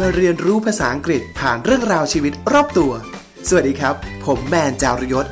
[0.00, 2.92] มาเรียนรู้ภาษาอังกฤษผ่านเรื่องราวชีวิตรอบตัว
[3.48, 3.94] สวัสดีครับ
[4.24, 5.26] ผมแมนจารยศ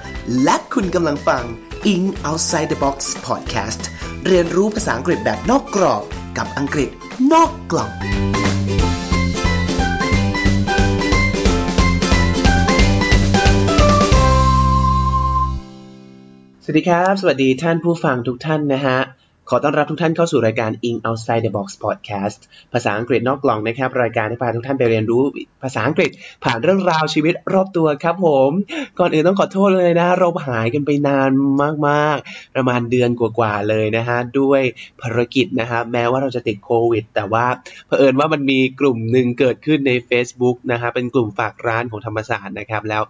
[0.45, 1.45] และคุณกำลังฟัง
[1.93, 2.97] In Outside the Box
[3.27, 3.83] Podcast
[4.27, 6.03] เรียนรู้ภาษาอังกฤษแบบนอกกรอบ
[6.39, 6.91] กับอังกฤษ
[7.33, 7.91] นอกกล่อง
[16.65, 18.99] สวัสดีครับ สวัสดีท่านผู้ฟังทุกท่านนะฮะ
[19.55, 22.41] ขอต้อนรับทุกท่านเข้าสู่รายการ In Outside the Box Podcast
[22.73, 25.23] ภาษาอังกฤษนอกกล่องนะครับ รายการที่พาทุกท่านไปเรียนรู้
[25.63, 26.11] ภาษาอังกฤษ
[26.45, 28.51] ผ่านเรื่องราวชีวิตรอบตัวครับผม
[28.99, 31.31] ก่อนอื่นต้องขอโทษเลยนะ เราหายกันไปนาน
[31.89, 34.63] มากๆ ประมาณเดือนกว่าๆเลยนะฮะ ด้วย
[35.03, 37.47] ภารกิจนะฮะ แม้ว่าเราจะติดโควิด แต่ว่า
[37.87, 43.03] เผอิญว่ามันมีกลุ่มหนึ่งเกิดขึ้นใน Facebook นะฮะ เป็นกลุ่มฝากร้านของธรรมศาสตร์นะครับ แล้ว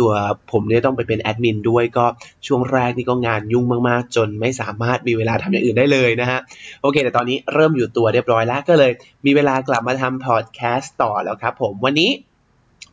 [0.00, 0.12] ตัว
[0.52, 2.06] ผมเนี่ยต้องไปเป็นแอดมินด้วยก็
[2.46, 6.40] ช่วงแรกนี่ก็งานยุ่งมากๆ จนไม่สามารถมีเวลาทำอย่างอื่นได้เลยนะฮะ
[6.82, 8.92] โอเค แต่ตอนนี้เริ่มอยู่ตัวเรียบร้อยแล้ว ก็เลย
[9.26, 12.10] มีเวลากลับมาทำพอดแคสต์ต่อแล้วครับผมวันนี้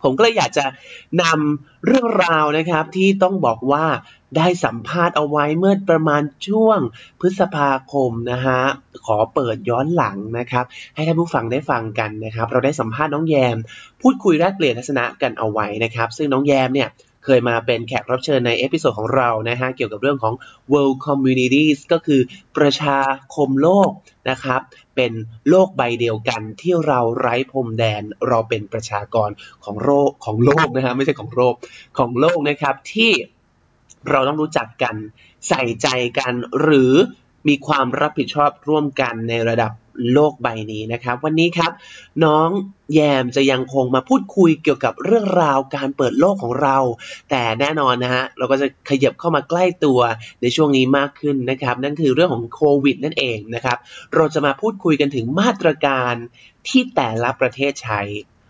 [0.03, 0.65] ผมก็เลยอยากจะ
[1.21, 3.85] นำเรื่องราวนะครับที่ต้องบอกว่า
[4.37, 6.79] ได้สัมภาษณ์เอาไว้เมื่อประมาณช่วง
[7.21, 8.61] พฤษภาคมนะฮะ
[9.05, 13.57] ขอเปิดย้อนหลังนะครับ ให้ท่านผู้ฟังได้ฟังกันนะครับ เราได้สัมภาษณ์น้องแยม
[14.01, 16.89] พูดคุยแลกเปลี่ยนทัศนะกันเอาไว้นะครับ ซึ่งน้องแยมเนี่ย
[17.25, 20.33] เคยมาเป็นแขกรับเชิญใน episode ของเรานะฮะเกี่ยวกับเรื่องของ
[20.71, 22.21] world communities ก็คือ
[22.57, 22.99] ประชา
[23.35, 23.89] คมโลก
[24.29, 24.61] นะครับ
[24.95, 25.11] เป็น
[25.49, 29.29] โลกใบเดียวกันที่เราไร้พรมแดนเราเป็นประชากร
[29.65, 31.55] ของโลกของโลกนะฮะไม่ใช่ของโลก
[31.97, 33.11] ของโลกนะครับที่
[34.09, 34.95] เราต้องรู้จักกัน
[35.49, 35.87] ใส่ใจ
[36.19, 36.93] กันหรือ
[37.47, 39.71] มีความรับผิดชอบร่วมกันในระดับ
[40.13, 41.71] โลกใบนี้นะครับ วันนี้ครับ
[42.23, 42.49] น้อง
[42.93, 46.77] แยมจะยังคงมาพูดคุยเกี่ยวกับเรื่องราวการเปิดโลกของเรา
[47.29, 49.99] แต่แน่นอนนะฮะเราก็จะขยับเข้ามาใกล้ตัว
[50.41, 53.77] ในช่วงนี้มากขึ้นนะครับ นั่นคือเรื่องของโควิดนั่นเองนะครับ
[54.15, 56.13] เราจะมาพูดคุยกันถึงมาตรการ
[56.67, 58.01] ที่แต่ละประเทศใช้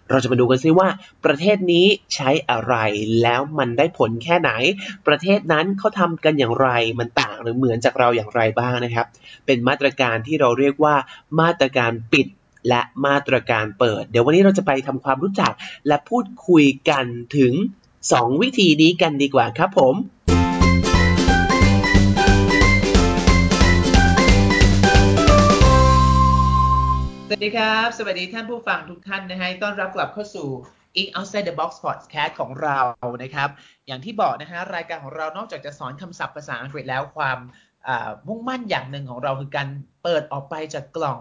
[0.09, 0.87] เราจะมาดูกันซิว่า
[1.25, 2.75] ประเทศนี้ใช้อะไร
[3.21, 4.51] แล้วมันได้ผลแค่ไหน
[5.07, 6.67] ประเทศนั้นเขาทำกันอย่างไร
[6.99, 9.07] มันต่างหรือเหมือนจากเราอย่างไรบ้างนะครับ
[9.45, 10.95] เป็นมาตรการที่เราเรียกว่า
[11.41, 12.27] มาตรการปิด
[12.69, 15.53] และมาตรการเปิด เดี๋ยววันนี้เราจะไปทำความรู้จัก
[15.87, 17.05] และพูดคุยกัน
[17.37, 17.53] ถึง
[18.01, 19.95] 2 วิธีนี้กันดีกว่าครับผม
[27.27, 30.47] สวัสดีครับ สวัสดีท่านผู้ฟังทุกท่านนะฮะต้อนรับกลับเข้าสู่
[30.99, 32.79] In Outside the Box Podcast ของเรา
[33.23, 33.49] นะครับ
[33.87, 37.37] อย่างที่บอกนะฮะรายการของเรานอกจากจะสอนคำศัพท์ภาษาอังกฤษแล้วความ
[38.27, 39.67] มุ่งมั่นอย่างหนึ่งของเราคือการ
[40.03, 41.19] เปิดออกไปจากกล่อง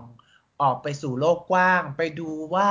[0.62, 2.70] ออกไปสู่โลกกว้าง ไปดูว่า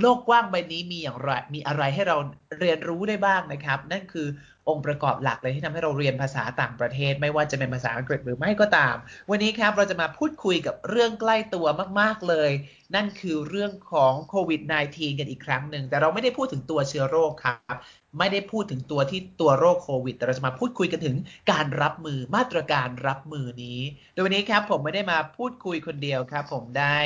[0.00, 2.16] โลกกว้างใบนี้มีอย่างไรมีอะไรให้เรา
[2.58, 4.26] เรียนรู้ได้บ้างนะครับ นั่นคือ
[4.70, 8.96] องค์ประกอบหลักเลยที่ทำให้เราเรียนภาษาต่างประเทศ ไม่ว่าจะเป็นภาษาอังกฤษหรือไม่ก็ตาม
[9.30, 11.66] วันนี้ครับเราจะมาพูดคุยกับเรื่องใกล้ตัว
[12.00, 12.50] มาก ๆเลย
[12.94, 14.60] นั่นคือเรื่องของโควิด
[14.90, 17.76] -19 กันอีกครั้งหนึ่งแต่เราไม่ได้พูดถึงตัวเชื้อโรคครับ
[18.18, 21.16] ไม่ได้พูดถึงตัวที่ตัวโรคโควิด แต่เราจะมาพูดคุยกันถึง
[21.50, 23.80] การรับมือมาตรการรับมือนี้
[24.12, 26.98] โดยวันนี้ครับผมไม่ได้มาพูดคุยคนเดียวครับ ผมได้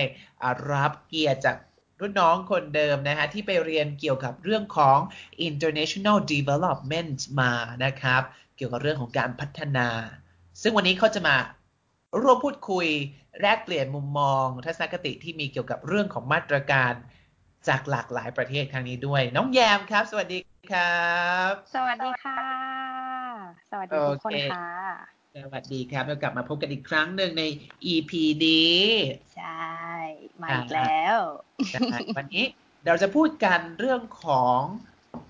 [0.72, 1.56] รับเกียรติจาก
[2.00, 4.99] รุ่นน้องคนเดิมนะฮะที่ไปเรียนเกี่ยวกับเรื่องของ
[5.49, 7.53] international development มา
[7.84, 8.22] นะครับ
[8.56, 9.88] เกี่ยวกับเรื่องของการพัฒนา
[10.62, 11.37] ซึ่งวันนี้เขาจะมา
[12.22, 12.87] ร่วมพูดคุย
[13.41, 16.93] แลกเปลี่ยนมุมมอง ทัศนคติที่มีเกี่ยวกับเรื่องของมาตรการ
[17.69, 20.38] จากหลากหลายประเทศครั้งนี้ด้วย น้องแยมครับ สวัสดี
[20.71, 21.05] ครั
[21.50, 22.41] บ สวัสดีค่ะ
[23.71, 27.44] สวัสดีทุกคนค่ะ สวัสดีครับเรากลับมาพบกันอีกครั้งหนึ่งใน
[27.92, 28.12] EP
[28.46, 28.82] นี้
[29.36, 29.68] ใช่
[30.42, 31.18] มาอีกแล้ว
[32.18, 32.44] วันนี้
[32.86, 34.60] เราจะพูดกันเรื่องของ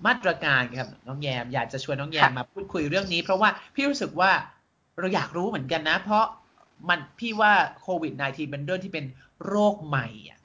[0.07, 4.31] มาตรการครับน้องแยม อยากจะชวนน้องแยมมาพูดคุยเรื่องนี้ เพราะว่าพี่รู้สึกว่า
[4.99, 6.25] เราอยากรู้เหมือนกันนะ เพราะ
[6.89, 9.05] มันพี่ว่าโควิด -19 เป็นเรื่องที่เป็น
[9.45, 10.39] โรคใหม่อะ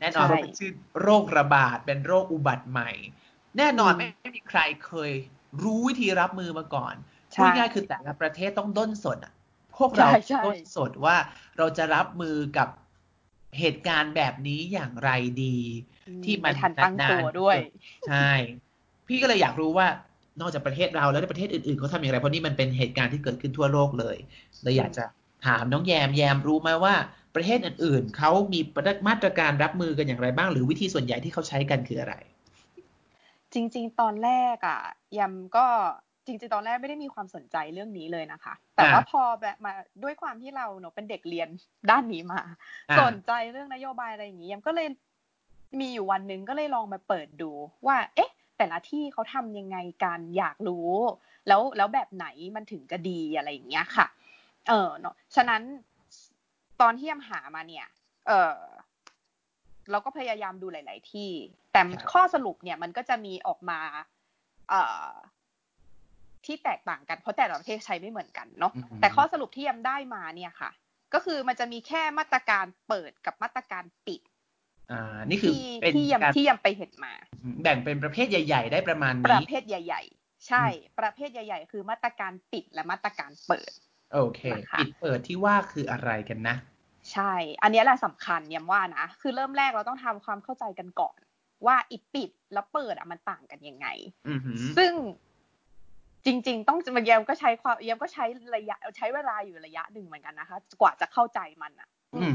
[0.00, 0.72] แน่นอนว่าเป็นชื่อ
[1.02, 2.90] โรคระบาดเป็นโรคอุบัติใหม่
[3.58, 5.12] แน่นอนไม่ไม่มีใครเคย
[5.62, 6.94] รู้วิธีรับมือมาก่อน
[7.40, 9.32] พูดง่ายคือแต่ละประเทศต้องด้นสดอะ
[9.78, 10.08] พวกเรา
[10.46, 11.16] ด้นสดว่า
[11.58, 12.68] เราจะรับมือกับ
[13.58, 15.10] เหตุการณ์แบบนี้อย่างไร
[15.44, 15.56] ดี
[16.24, 17.56] ที่มันทันตั้งตัวด้วย
[18.08, 18.30] ใช่
[19.08, 19.86] พี่ก็เลยอยากรู้ว่า
[20.40, 24.16] นอกจากประเทศเราแล้วในประเทศอื่นๆเขาทำอย่างไรเพราะนี่มันเป็นเหตุการณ์ที่เกิดขึ้นทั่วโลกเลย
[24.62, 25.04] เลยอยากจะ
[25.46, 26.94] ถามน้องแยมแยมรู้ไหมว่า
[27.34, 28.60] ประเทศอื่นๆเขามี
[29.08, 32.14] มาตรการรับมือกันอย่างไรบ้าง หรือวิธีส่วนใหญ่ที่เขาใช้กันคืออะไร
[33.54, 34.80] จริง ๆ ตอนแรกอะ
[35.18, 35.66] ยำก็
[36.26, 39.72] จริงๆตอนแรกไม่ได้มีความสนใจเรื่องนี้เลยนะคะ แต่ว่าพอแบบมา
[40.02, 41.48] ด้วยความที่เราเนาะเป็นเด็กเรียน
[41.90, 42.40] ด้านนี้มา
[43.00, 44.88] สนใจเรื่องนโยบายอะไรอย่างนี้ยำก็เลย
[45.80, 47.50] มีอยู่วันหนึ่งก็เลยลองมาเปิดดู
[47.86, 50.90] ว่า เอ๊ะ แต่ละที่เขาทำยังไงกันอยากรู้
[51.48, 52.26] แล้วแล้วแบบไหน
[52.56, 54.06] มันถึงจะดีอะไรอย่างเงี้ยค่ะ
[54.68, 55.62] เออเนาะฉะนั้น
[56.80, 57.86] ตอนที่ยำหามาเนี่ย
[58.26, 58.58] เออ
[59.90, 61.30] เราก็พยายามดูหลาย ๆ ที่
[61.72, 61.80] แต่
[62.12, 63.80] ข้อสรุปเนี่ยมันก็จะมีออกมา
[64.68, 65.10] เอ่อ
[66.46, 70.70] ที่แตกต่างกันเพราะแต่ละประเทศใช้ไม่เหมือนกันเนาะแต่ข้อสรุปที่ยังได้มาเนี่ยค่ะ
[71.14, 74.20] ก็คือมันจะมีแค่มาตรการเปิดกับมาตรการปิด
[74.92, 77.12] อ่านี่คือเป็นที่ยังที่ยังไปเห็นมา
[77.62, 80.64] แบ่งเป็นประเภทใหญ่ ๆ ได้ประมาณนี้ประเภทใหญ่ ๆ ใช่
[81.00, 83.72] ประเภทใหญ่ ๆ คือมาตรการปิดและมาตรการเปิด
[84.12, 84.40] โอเค
[84.80, 86.56] ปิดเปิดที่ว่าคืออะไรกันนะ
[87.12, 87.32] ใช่
[87.62, 91.18] อันนี้แหละสำคัญย้ำว่านะ คือเริ่มแรกเราต้องทำความเข้าใจกันก่อน
[91.66, 93.86] ว่าอีปิดแล้วเปิดอะมันต่างกันยังไง
[94.76, 94.92] ซึ่ง
[96.26, 98.24] จริง ๆ ต้องเยียมก็ใช้ความเยียมก็ใช้
[98.54, 101.88] ระยะใช้เวลาอยู่ระยะหนึ่งเหมือนกันนะคะ กว่าจะเข้าใจมันอะ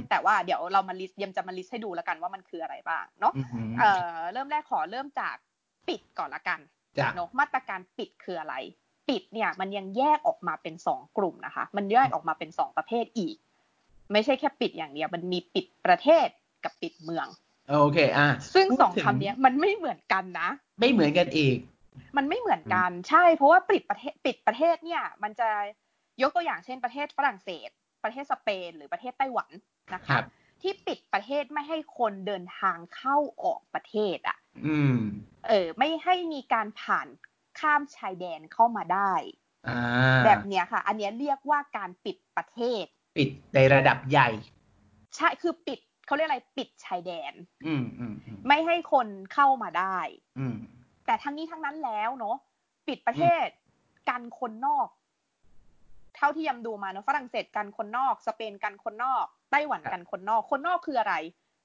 [0.10, 3.34] แต่ว่าเดี๋ยวเรามาลิสเยียมจะมาลิสให้ดูแล้วกันว่ามันคืออะไรบ้างเนาะ
[3.80, 5.36] เอ่อเริ่มแรกขอเริ่มจาก
[5.88, 6.60] ปิดก่อนละกัน
[7.16, 8.56] เนาะมาตรการปิดคืออะไร
[9.10, 13.36] ปิดเนี่ยมันยังแยกออกมาเป็นสองกลุ่มนะคะ มันแยกออกมาเป็นสองประเภทอีก
[14.12, 16.28] ไม่ใช่แค่ปิดอย่างเดียวมันมีปิดประเทศ
[16.64, 17.28] กับปิดเมือง
[17.70, 20.50] โอเคอะซึ่งสองคำนี้มันไม่เหมือนกันนะ
[20.80, 21.58] ไม่เหมือนกันอีก
[22.18, 25.50] มันไม่เหมือนกันใช่ เพราะว่าปิดประเทศปิดประเทศเนี่ย มันจะ
[26.22, 27.70] ยกตัวอย่างเช่นประเทศฝรั่งเศส
[28.04, 29.50] ประเทศสเปน หรือประเทศไต้หวัน
[29.94, 30.18] นะคะ
[30.62, 34.38] ที่ปิดประเทศไม่ให้คนเดินทางเข้าออกประเทศอะ
[34.68, 34.98] อืม
[35.48, 37.08] เออ ไม่ให้มีการผ่าน
[37.60, 39.14] ข้ามชายแดนเข้ามาได้
[40.26, 42.86] แบบเนี้ยค่ะ อันนี้เรียกว่าการปิดประเทศ
[43.18, 44.30] ปิดในระดับใหญ่
[45.16, 47.34] ใช่คือปิดเขาเรียกอะไรปิดชายแดน
[47.66, 48.14] อืมอืม
[48.48, 49.98] ไม่ให้คนเข้ามาได้
[50.40, 50.58] อืม
[51.10, 52.38] แต่ทั้งนี้ทั้งนั้นแล้วเนาะ
[52.88, 53.48] ปิดประเทศ
[54.10, 54.88] กันคนนอก
[56.16, 61.16] เท่าที่ยำดูมาเนาะฝรั่งเศสกันคนนอก สเปนกันคนนอก ไต้หวันกันคนนอก คนนอกคืออะไร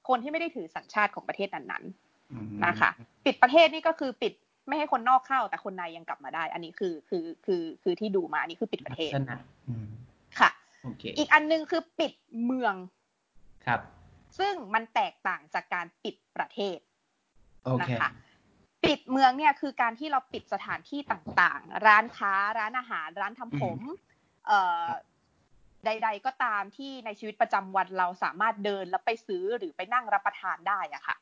[0.07, 2.91] คนที่ไม่ได้ถือสัญชาติของประเทศนั้นๆนะคะ
[3.25, 4.33] ปิดประเทศนี่ก็คือปิด
[4.67, 9.11] ไม่ให้คนนอกเข้า แต่คนในยังกลับมาได้ อันนี้คือคือคือคือที่ดูมาอันนี้คือปิดประเทศ
[10.39, 10.49] ค่ะ
[11.17, 12.13] อีกอันนึงคือปิด
[12.45, 12.75] เมือง
[13.65, 13.79] ครับ
[14.39, 16.77] ซึ่งมันแตกต่างจากการปิดประเทศ
[17.81, 18.09] นะคะ
[18.87, 23.79] ปิดเมืองเนี่ยคือการที่เราปิดสถานที่ต่างๆ ร้านค้าร้านอาหาร ร้านทำผม
[24.47, 24.87] เอ่อ
[25.85, 31.15] ใด ๆ ก็ตามที่ในชีวิตประจำวันเราสามารถเดินแล้วไปซื้อหรือไปนั่งรับประทานได้อะค่ะ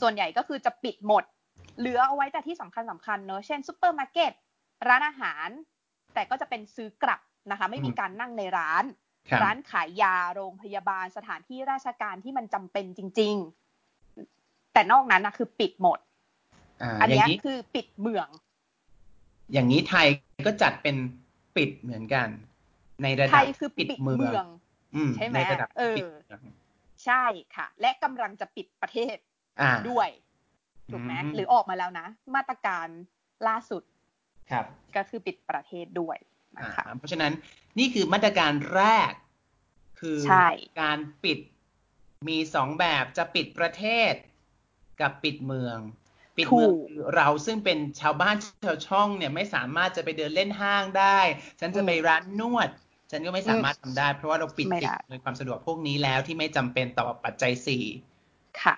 [0.00, 1.24] ส่วนใหญ่ก็คือจะปิดหมด
[1.78, 4.32] เหลือเอาไว้แต่ที่สำคัญสำคัญเนอะเช่นซูเปอร์มาร์เก็ต
[4.88, 5.48] ร้านอาหาร
[6.14, 7.20] แต่ก็จะเป็นซื้อกลับ
[7.50, 8.84] นะคะ ไม่มีการนั่งในร้าน
[9.42, 13.34] ร้านขายยาโรงพยาบาลสถานที่ราชการที่มันจำเป็นจริง
[14.04, 15.98] ๆ แต่นอกนั้นนะคือปิดหมด
[17.00, 18.28] อันนี้คือปิดเมือง
[19.52, 20.06] อย่างนี้ไทย
[20.46, 20.96] ก็จัดเป็น
[21.56, 22.28] ปิดเหมือนกัน
[23.02, 24.44] ในระดับไทยคือปิดเมือง
[25.16, 25.38] ใช่ไหม
[25.78, 25.96] เออ
[27.04, 27.24] ใช่
[27.56, 29.16] ค่ะ และกำลังจะปิดประเทศ
[29.90, 30.08] ด้วย
[30.92, 32.88] ถูกไหมหรือออกมาแล้วนะ มาตรการ
[33.48, 33.82] ล่าสุด
[34.50, 34.64] ครับ
[34.96, 36.18] ก็คือปิดประเทศด้วย
[36.56, 37.32] นะคะเพราะฉะนั้น
[37.78, 39.12] นี่คือมาตรการแรก
[40.00, 40.18] คือ
[40.80, 41.38] การปิด
[42.28, 44.12] มีสองแบบจะปิดประเทศ
[45.00, 45.78] กับปิดเมือง
[46.36, 46.70] ปิดเมือง
[47.16, 51.18] เราซึ่งเป็นชาวบ้านชาวช่องเนี่ยไม่สามารถจะไปเดินเล่นห้างได้
[51.60, 52.68] ฉันจะไปร้านนวด
[53.10, 57.84] ฉันก็ไม่สามารถทำได้ เพราะว่าเราปิดติดในความสะดวกพวกนี้แล้วที่ไม่จำเป็นต่อปัจจัยสี่
[58.62, 58.76] ค่ะ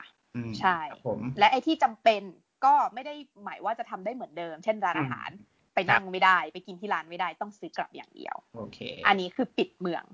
[0.60, 2.22] ใช่ผมและไอ้ที่จำเป็น
[2.64, 5.30] ก็ไม่ได้หมายว่าจะทำได้เหมือนเดิม เช่นร้านอาหาร
[5.74, 10.04] ไปนั่งไม่ได้ ไปกินที่ร้านไม่ได้ต้องซื้อกลับอย่างเดียวโอเค อันนี้คือปิดเมือง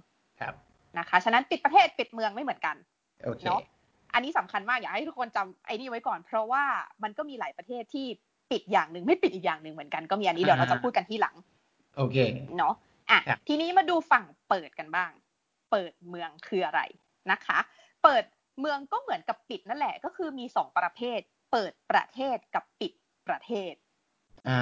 [0.40, 0.54] ครับ
[0.98, 2.76] นะคะ ฉะนั้นปิดประเทศปิดเมืองไม่เหมือนกัน
[3.46, 3.60] เนาะ
[4.14, 6.64] อันนี้สำคัญมากอยากให้ทุกคนจำไอ้นี่ไว้ก่อน เพราะว่า
[7.02, 8.06] มันก็มีหลายประเทศที่
[8.50, 11.36] ปิดอย่างหนึ่งไม่ปิดอีกอย่างหนึ่งเหมือนกันก็มีอันนี้เดี๋ยวเราจะพูดกันที่หลัง
[11.96, 12.16] โอเค
[12.58, 12.74] เนาะ
[13.10, 15.10] อะทีนี้มาดูฝั่งเปิดกันบ้าง
[15.70, 16.80] เปิดเมืองคืออะไร
[17.30, 17.58] นะคะ
[18.04, 18.24] เปิด
[18.60, 21.20] เมืองก็เหมือนกับปิดนั่นแหละ ก็คือมีสองประเภท
[21.52, 22.92] เปิดประเทศกับปิด
[23.28, 23.74] ประเทศ
[24.48, 24.60] อ่า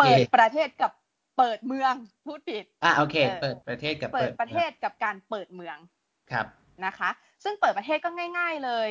[0.00, 0.92] เปิดประเทศกับ
[1.38, 1.94] เปิดเมือง
[2.26, 5.76] พูดผิดอ่าโอเค เปิดประเทศกับเปิดประเทศกับการเปิดเมือง
[6.32, 6.46] ครับ
[6.84, 7.10] นะคะ
[7.44, 8.88] ซึ่งเปิดประเทศก็ง่าย ๆเลย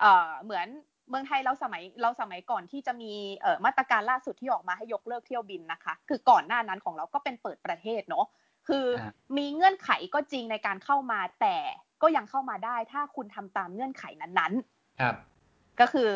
[0.00, 0.68] เอ่อเหมือน
[1.08, 8.26] เมืองไทยเราสมัยเราสมัยก่อนที่จะมีเอ่อมาตรการล่าสุดที่ออกมาให้ยกเลิกเที่ยวบินนะคะ คือก่อนหน้านั้นของเราก็เป็นเปิดประเทศเนาะ
[8.68, 8.86] คือ
[9.36, 11.56] มีเงื่อนไขก็จริงในการเข้ามาแต่
[12.02, 15.16] ก็ยังเข้ามาได้ถ้าคุณทำตามเงื่อนไขนั้นๆ ครับ
[15.80, 16.10] ก็คือ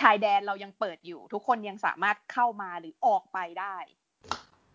[0.00, 3.76] ชายแดนเรายังเปิดอยู่ ทุกคนยังสามารถเข้ามาหรือออกไปได้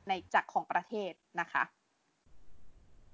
[0.07, 1.63] ในจากของประเทศนะคะ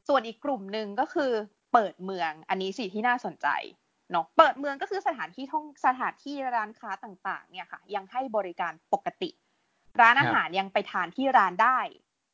[0.07, 1.31] ส่วนอีกกลุ่มหนึ่งก็คือ
[1.75, 3.48] เปิดเมือง อันนี้สิที่น่าสนใจ
[4.12, 9.29] เนาะเปิดเมืองก็คือสถานที่ท่องสถานที่ร้านค้าต่างๆ เนี่ยค่ะ ยังให้บริการปกติ
[10.01, 11.79] ร้านอาหารยังไปทานที่ร้านได้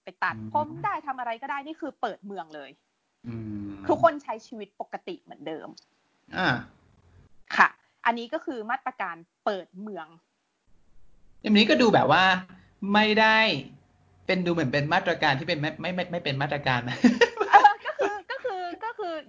[0.04, 2.72] ไปตัดผมได้ทำอะไรก็ได้นี่คือเปิดเมืองเลย
[3.88, 5.68] ทุกคนใช้ชีวิตปกติเหมือนเดิม
[6.38, 6.50] อ่า
[7.58, 7.70] ค่ะ
[8.06, 10.08] อันนี้ก็คือมาตรการเปิดเมือง
[11.44, 12.24] อันนี้ก็ดูแบบว่า
[12.94, 13.40] ไม่ได้
[14.26, 17.21] เป็นดูเหมือนเป็นมาตรการที่เป็นไม่ไม่ไม่ไม่เป็นมาตรการนะคือ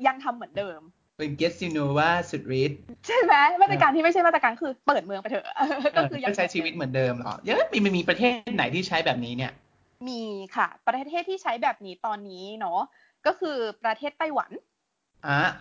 [0.07, 0.81] ยังทำเหมือนเดิม
[1.19, 5.47] เป็น guess you know ว่าสุดฤทธิ์ใช่ไหมมาตรการที่ไม่ใช่มาตรการคือเปิดเมืองไปเถอะ
[5.97, 9.53] ก็คือยังใช้ชีวิตเหมือนเดิมหรอยังมีมันมีประเทศไหนที่ใช้แบบนี้เนี่ย
[10.09, 10.23] มี
[10.57, 12.81] ค่ะ ประเทศที่ใช้แบบนี้ตอนนี้เนาะ
[13.27, 14.51] ก็คือประเทศไต้หวัน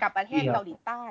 [0.01, 1.03] กับประเทศเกาหลีใต้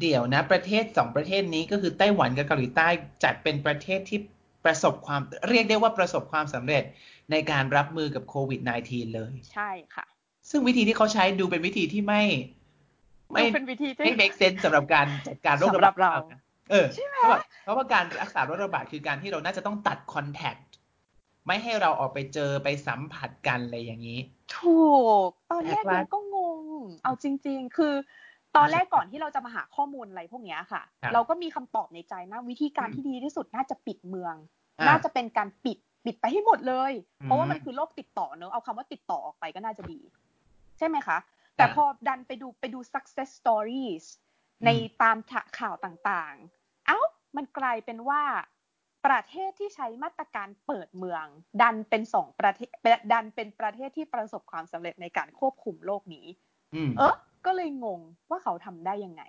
[0.00, 2.88] เดี๋ยวนะ ประเทศสองประเทศนี้ก็คือไต้หวันกับเกาหลีใต้
[3.24, 4.18] จัดเป็นประเทศที่
[4.64, 6.84] ประสบความเรียกได้ว่าประสบความสำเร็จ
[7.30, 10.06] ในการรับมือกับโควิด -19 เลย ใช่ค่ะ
[10.50, 12.22] ซึ่งวิธีที่เขาใช้ดูเป็นวิธีที่ไม่
[13.32, 16.12] ไม่เป็นวิธีที่ไม่ make sense สำหรับการจัดการโรคระบาดเรา
[16.70, 16.86] เออ
[17.62, 20.56] เพราะว่าการรักษาโรคระบาดคือการที่เราน่าจะต้องตัดคอนแทค
[21.46, 24.20] ไม่ให้เราออกไปเจอไปสัมผัสกันอะไรอย่างนี้
[24.56, 24.90] ถู
[25.26, 26.60] ก ตอนแรกเราก็งง
[27.02, 27.94] เอาจริง ๆ คือ
[28.56, 30.82] ตอนแรกก่อนที่เราจะมาหาข้อมูลอะไรพวกนี้ค่ะ
[31.12, 34.34] เราก็มีคำตอบในใจนะวิธีการที่ดีที่สุดน่าจะปิดเมือง
[34.88, 36.92] น่าจะเป็นการปิดปิดไปให้หมดเลย
[37.24, 40.00] เพราะว่ามันคือโรคติดต่อเนอะเอาคำว่าติดต่อออกไปก็น่าจะดี
[40.78, 41.18] ใช่ไหมคะ
[41.60, 44.04] แต่พอดันไปดูไปดู success stories
[44.64, 44.70] ใน
[45.02, 45.16] ตาม
[45.58, 46.98] ข่าวต่างๆ เอ้า
[47.36, 48.22] มันกลายเป็นว่า
[49.06, 51.24] ประเทศที่ใช้มาตรการเปิดเมือง
[51.62, 52.68] ดันเป็นสองประเทศ
[53.12, 56.26] ดันเป็นประเทศที่ประสบความสำเร็จในการควบคุมโลกนี้
[56.98, 57.14] เออ
[57.46, 58.00] ก็เลยงง
[58.30, 59.22] ว่าเขาทำได้ยังไง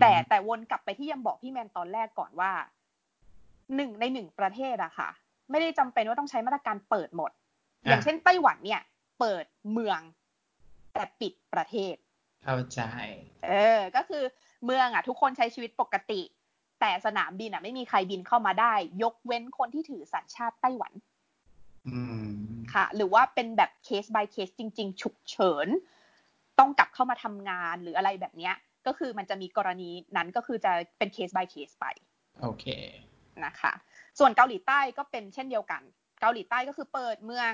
[0.00, 2.52] แต่แต่วนกลับไปที่ยังบอกพี่แมนตอนแรกก่อนว่า
[3.76, 5.10] หนึ่งในหนึ่งประเทศอะค่ะ
[5.50, 7.30] ไม่ได้จำเป็นว่าต้องใช้มาตรการเปิดหมด
[7.88, 8.82] อย่างเช่นไต้หวันเนี่ย
[9.20, 10.00] เปิดเมือง
[10.94, 11.94] แต่ปิดประเทศ
[12.44, 12.80] เข้าใจ
[13.46, 14.22] เออ ก็คือ
[14.64, 16.20] เมืองอะทุกคนใช้ชีวิตปกติ
[16.80, 20.92] แต่สนามบินอะ ไม่มีใครบินเข้ามาได้ ยกเว้นคนที่ถือสัญชาติไต้หวัน
[22.74, 25.68] ค่ะ หรือว่าเป็นแบบเคส by เคสจริง ๆ ฉุกเฉิน
[26.58, 28.54] ต้องกลับเข้ามาทำงานหรืออะไรแบบเนี้ย
[28.86, 31.86] ก็คือมันจะมีกรณีนั้นก็คือจะเป็นเคส by เคสไป
[32.40, 32.66] โอเค
[33.44, 33.72] นะคะ
[34.18, 35.82] ส่วนเกาหลีใต้ก็เป็นเช่นเดียวกัน
[36.20, 37.52] เกาหลีใต้ก็คือเปิดเมือง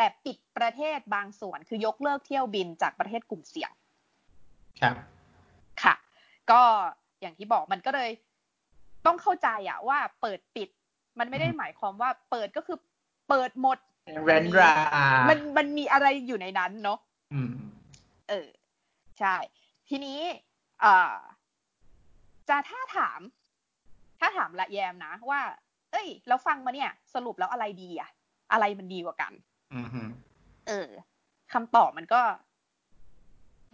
[0.00, 3.72] แต่ปิดประเทศบางส่วนคือยกเลิกเที่ยวบินจากประเทศกลุ่มเสี่ยง
[4.80, 4.96] ครับ
[5.82, 5.94] ค่ะ
[6.50, 6.62] ก็
[7.20, 8.10] อย่างที่บอกมันก็เลย
[9.06, 10.68] ต้องเข้าใจอะว่าเปิดปิด
[11.18, 12.78] มันไม่ได้หมายความว่าเปิดก็คือ
[13.28, 13.78] เปิดหมด
[14.24, 14.74] เรนรา
[15.28, 16.98] มันมันมีอะไรอยู่ในนั้นเนาะ
[18.28, 18.48] เออ
[19.18, 19.36] ใช่
[19.88, 20.20] ทีนี้
[20.84, 21.16] อ่า
[22.48, 23.20] จะถ้าถาม
[24.20, 25.40] ถ้าถามละแยมนะว่า
[25.92, 28.10] เอ้ยเราฟังมาเนี่ย สรุปแล้วอะไรดีอะ
[28.52, 29.49] อะไรมันดีกว่ากันอื
[30.68, 30.90] เออ
[31.52, 32.22] คำตอบมันก็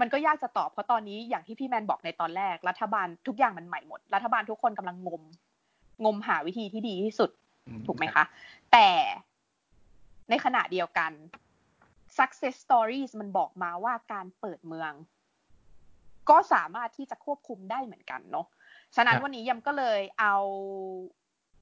[0.00, 5.23] มันก็ยากจะตอบเพราะตอนนี้อย่างที่พี่แมนบอกในตอนแรก รัฐบาลทุกอย่างมันใหม่หมด รัฐบาลทุกคนกำลังงม
[6.05, 7.31] งมหาวิธีที่ดีที่สุด
[7.87, 8.25] ถูกไหมคะ
[8.73, 8.88] แต่
[10.31, 11.12] ในขณะเดียวกัน
[12.19, 14.93] success stories มันบอกมาว่าการเปิดเมือง
[16.31, 18.47] ก็สามารถที่จะควบคุมได้เหมือนกันเนาะ
[18.97, 20.35] ฉะนั้นวันนี้ยำก็เลยเอา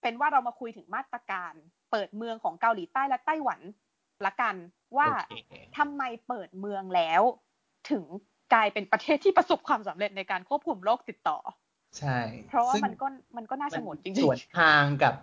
[0.02, 1.52] เป็นว่าเรามาคุยถึงมาตรการ
[1.90, 3.60] เปิดเมืองของเกาหลีใต้และไต้หวัน
[4.26, 4.54] ละกัน
[4.96, 5.08] ว่า
[5.78, 7.22] ทำไมเปิดเมืองแล้ว
[7.90, 8.04] ถึง
[8.54, 11.38] กลายเป็นประเทศที่ประสบความสำเร็จในการควบคุมโรคติดต่อ
[11.98, 12.18] ใช่
[12.48, 13.06] เพราะว่ามันก็
[13.36, 15.14] มันก็น่าสงนจริงๆสวนทางกับ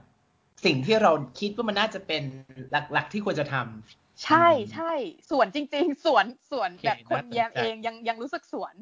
[0.65, 2.23] สิ่งที่เราคิดว่ามันน่าจะเป็น
[2.71, 4.91] หลัก ๆ ที่ควรจะทำใช่ใช่
[5.29, 8.73] สวนจริง ๆสวนสวนแบบคนแยมเองยังยังรู้สึกสวน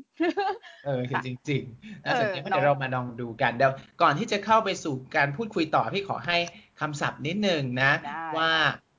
[0.86, 1.14] เออจ
[1.50, 6.38] ริงๆน่าสนใจเดี๋ยวเรามาลองดูกันเดี๋ยวก่อนที่จะเข้าไปสู่การพูดคุยต่อพี่ขอให้
[6.80, 7.92] คำศัพท์นิดนึงนะ
[8.38, 8.52] ว่า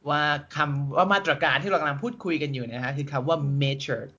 [0.09, 0.23] ว่า
[0.57, 4.14] คำว่ามาตรการที่เรากำลังพูดคุยกันอยู่นะฮะคือคำว่า measures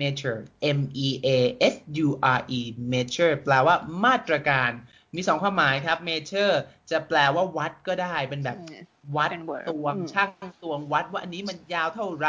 [0.00, 0.40] measure
[0.78, 1.28] M E A
[1.74, 2.08] S U
[2.38, 2.60] R E
[2.92, 4.70] measure แปลว่ามาตรการ
[5.14, 6.54] มีสองความหมายครับ measure
[6.90, 8.58] จะแปลว่าวัดก็ได้เป็นแบบ
[9.16, 9.30] วัด
[9.68, 10.30] ตวงช่าง
[10.62, 12.28] ตวงวัดว่าอันนี้มันยาวเท่าไร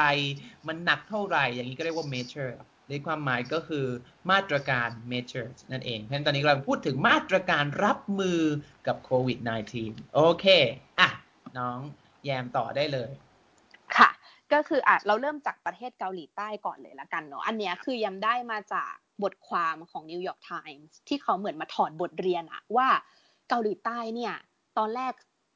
[0.67, 2.53] มันหนักเท่าไรอย่างนี้ก็เรียกว่า measure
[2.89, 3.86] ในความหมายก็คือ
[4.31, 8.41] มาตรการ measure นั่นเอง เพราะฉะนั้นตอนนี้เราพูดถึงมาตรการรับมือ
[8.88, 9.38] กับโควิด
[9.77, 10.45] -19 โอเค
[11.00, 11.10] อะ
[11.60, 11.79] น้อง
[12.25, 13.12] แยมต่อได้เลย
[14.53, 22.88] ก็คืออะเราเริ่มจากประเทศเกาหลีใต้ก่อนเลยละกันเนาะอันเนี้ยคือยังได้มาจากบทความของ New York Times ที่เขาเหมือนมาถอดบทเรียนอะว่า
[23.50, 24.36] เกาหลีใต้เนี่ย
[24.77, 25.13] ตอนแรก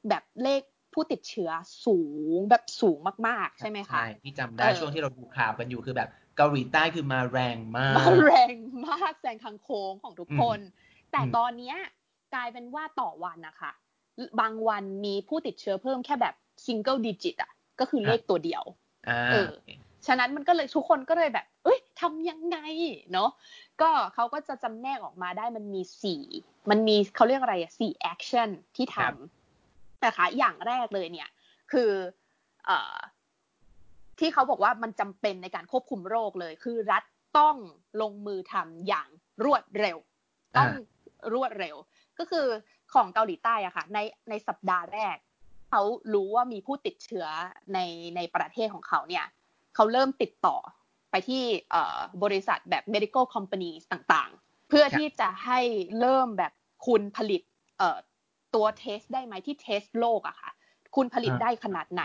[0.10, 0.62] แบบเลข
[0.94, 1.52] ผู้ติดเชื้อ
[1.86, 2.00] สู
[2.38, 2.98] งแบบสูง
[3.28, 8.56] มาก ๆ ใช่ไหมคะ ใช่ที่จำได้ช่วงที่เราดูข่าวกันอยู่คือแบบเกาหลีใต้คือมาแรงมาก มาแรง
[8.88, 10.60] มากแซงทางโค้งของทุกคน
[11.12, 11.78] แต่ตอนเนี้ย
[12.34, 13.72] กลายเป็นว่าต่อวันนะคะ
[14.40, 16.36] บางวันมีผู้ติดเชื้อเพิ่มแค่แบบ
[16.66, 18.64] single digit อะก็คือเลขตัวเดียว
[19.32, 19.52] เออ
[20.08, 22.58] ฉะนั้นมันก็เลยทุกคนก็เลยแบบ เอ้ยทำยังไง
[23.12, 23.30] เนาะ
[23.82, 26.24] ก็เขาก็จะจำแนกออกมาได้มันมีสี่
[26.70, 31.30] มันมีเขาเรียกอะไรอะสี่ action ที่ทำนะคะอย่างแรกเลยเนี่ย
[31.72, 31.92] คือ
[32.66, 32.98] เอ่อ
[34.20, 37.04] ที่เขาบอกว่ามันจำเป็นในการควบคุมโรคเลย คือรัฐ
[37.38, 37.56] ต้อง
[38.02, 39.08] ลงมือทำอย่าง
[39.46, 39.98] รวดเร็ว
[40.58, 40.70] ต้อง
[41.34, 41.76] รวดเร็ว
[42.20, 42.48] ก็คือ
[42.94, 44.00] ของเกาหลีใต้อะค่ะ ใน
[44.30, 45.18] ในสัปดาห์แรก
[45.70, 45.82] เขา
[46.14, 47.26] รู้ว่ามีผู้ติดเชื้อ
[47.74, 47.80] ใน
[48.16, 49.26] ในประเทศของเขาเนี่ย
[49.76, 50.58] เขาเริ่มติดต่อ
[51.12, 51.44] ไปที่
[52.24, 55.60] บริษัทแบบ medical companies ต่างๆ เพื่อที่จะให้
[56.00, 56.54] เริ่มแบบ
[56.88, 57.42] คุณผลิต
[58.56, 60.52] ตัวเทสได้ไหมที่เทสโลกอะค่ะ
[60.96, 62.04] คุณผลิตได้ขนาดไหน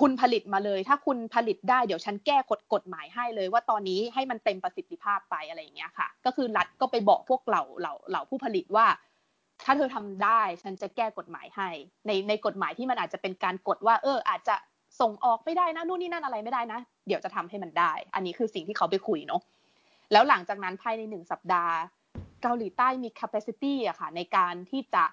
[0.00, 8.86] คุณผลิตมาเลย ถ้าคุณผลิตได้เดี๋ยวฉันแก้กฎกฎหมายให้เลย ว่าตอนนี้ให้มันเต็มประสิทธิภาพไปอะไรอย่างเงี้ยค่ะ ก็คือรัฐก็ไปบอกพวกเหล่าเหล่าเหล่าผู้ผลิตว่า
[9.64, 11.68] ถ้าเธอทำได้ฉันจะแก้กฎหมายให้
[12.06, 14.56] ในในกฎหมายที่มันอาจจะเป็นการกฎว่า เออ อาจจะ
[15.00, 19.40] ส่งออกไม่ได้นะนู่นนี่นั่นอะไรไม่ได้นะ เดี๋ยวจะทำให้มันได้ อันนี้คือสิ่งที่เขาไปคุยเนาะ
[20.12, 21.74] แล้วหลังจากนั้นภายในหนึ่งสัปดาห์
[22.42, 25.04] เกาหลีใต้มี capacity อะค่ะ ในการที่จะ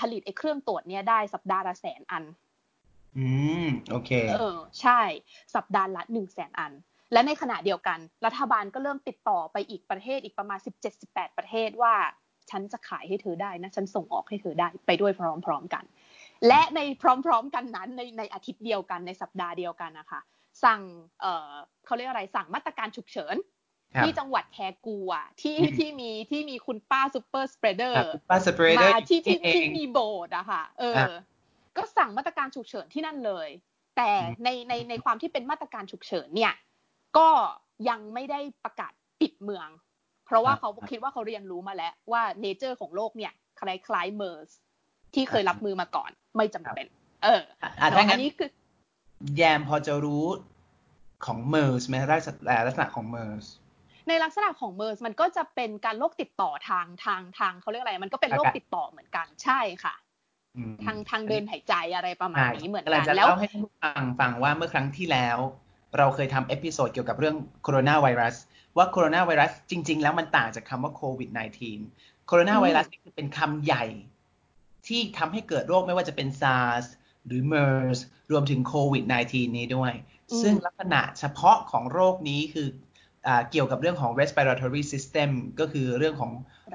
[0.00, 2.24] ผลิตไอ้เครื่องตรวจเนี้ยได้สัปดาห์ละแสนอัน
[3.16, 3.26] อื
[3.64, 5.00] ม โอเค เออ ใช่
[5.54, 6.72] สัปดาห์ละหนึ่งแสนอัน
[7.12, 10.58] และในขณะเดียวกัน รัฐบาลก็เริ่มติดต่อไปอีกประเทศอีกประมาณ
[10.98, 11.94] 17-18 ประเทศว่า
[12.50, 15.12] ฉันจะขายให้เธอได้นะ ฉันส่งออกให้เธอได้ไปด้วย
[15.46, 15.84] พร้อมๆกัน
[16.46, 20.20] และในพร้อมๆกันนั้นในในอาทิตย์เดียวกันในสัปดาห์เดียวกันนะคะ
[20.64, 20.80] สั่ง
[21.20, 21.52] เออ
[21.84, 23.36] เขาเรียกอะไรสั่งมาตรการฉุกเฉิน
[24.00, 31.12] ที่จังหวัดแทกูอะที่ที่มีที่มีคุณป้า super spreader ป้า spreader มาที่ที่ที่มีโบสถ์อะค่ะ เออ
[31.76, 33.48] ก็สั่งมาตรการฉุกเฉินที่นั่นเลย
[33.96, 34.10] แต่
[34.44, 36.54] ในในในความที่เป็นมาตรการฉุกเฉินเนี่ย
[37.18, 37.28] ก็
[37.88, 39.68] ยังไม่ได้ประกาศปิดเมือง
[40.26, 44.48] เพราะว่าเขาคิดว่าเขาเรียนรู้มาแล้วว่า nature ของโรคเนี่ยคล้ายๆเมอร์ส
[45.14, 46.86] ที่เคยรับมือมาก่อน ไม่จำเป็น
[47.24, 47.42] เออ
[47.82, 47.86] อั
[48.18, 48.50] นนี้คือ
[49.36, 50.24] แยมพอจะรู้
[51.26, 52.16] ของเมอร์สไหมลั
[52.72, 53.46] กษณะของเมอร์ส
[54.08, 59.94] ในลักษณะของเมอร์สมันก็จะเป็นการโรคติดต่อทางทางทางเขาเรียกอะไร มันก็เป็นโรคติดต่อเหมือนกันใช่ค่ะ
[60.84, 65.38] ทางทางเดินหายใจอะไรประมาณนี้เหมือนกันแล้วให้ฟังฟังว่าเมื่อครั้งที่แล้ว
[65.98, 68.36] เราเคยทำ episode เกี่ยวกับเรื่องโคโรนาไวรัส
[68.76, 71.30] ว่าโคโรนาไวรัสจริง ๆ แล้วมันต่างจากคำว่าโควิด
[71.76, 73.84] -19 โคโรนาไวรัสนี่คือเป็นคำใหญ่
[74.86, 76.84] ที่ทำให้เกิดโรคไม่ว่าจะเป็น SARS
[77.26, 77.98] หรือ MERS
[78.32, 79.92] รวมถึงโควิด -19 นี้ด้วย
[80.42, 82.68] ซึ่งลักษณะเฉพาะของโรคนี้คือ
[83.50, 86.32] เกี่ยวกับเรื่องของ respiratory system ก็คือเรื่องของ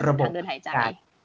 [0.08, 0.70] ระบบเดินหายใจ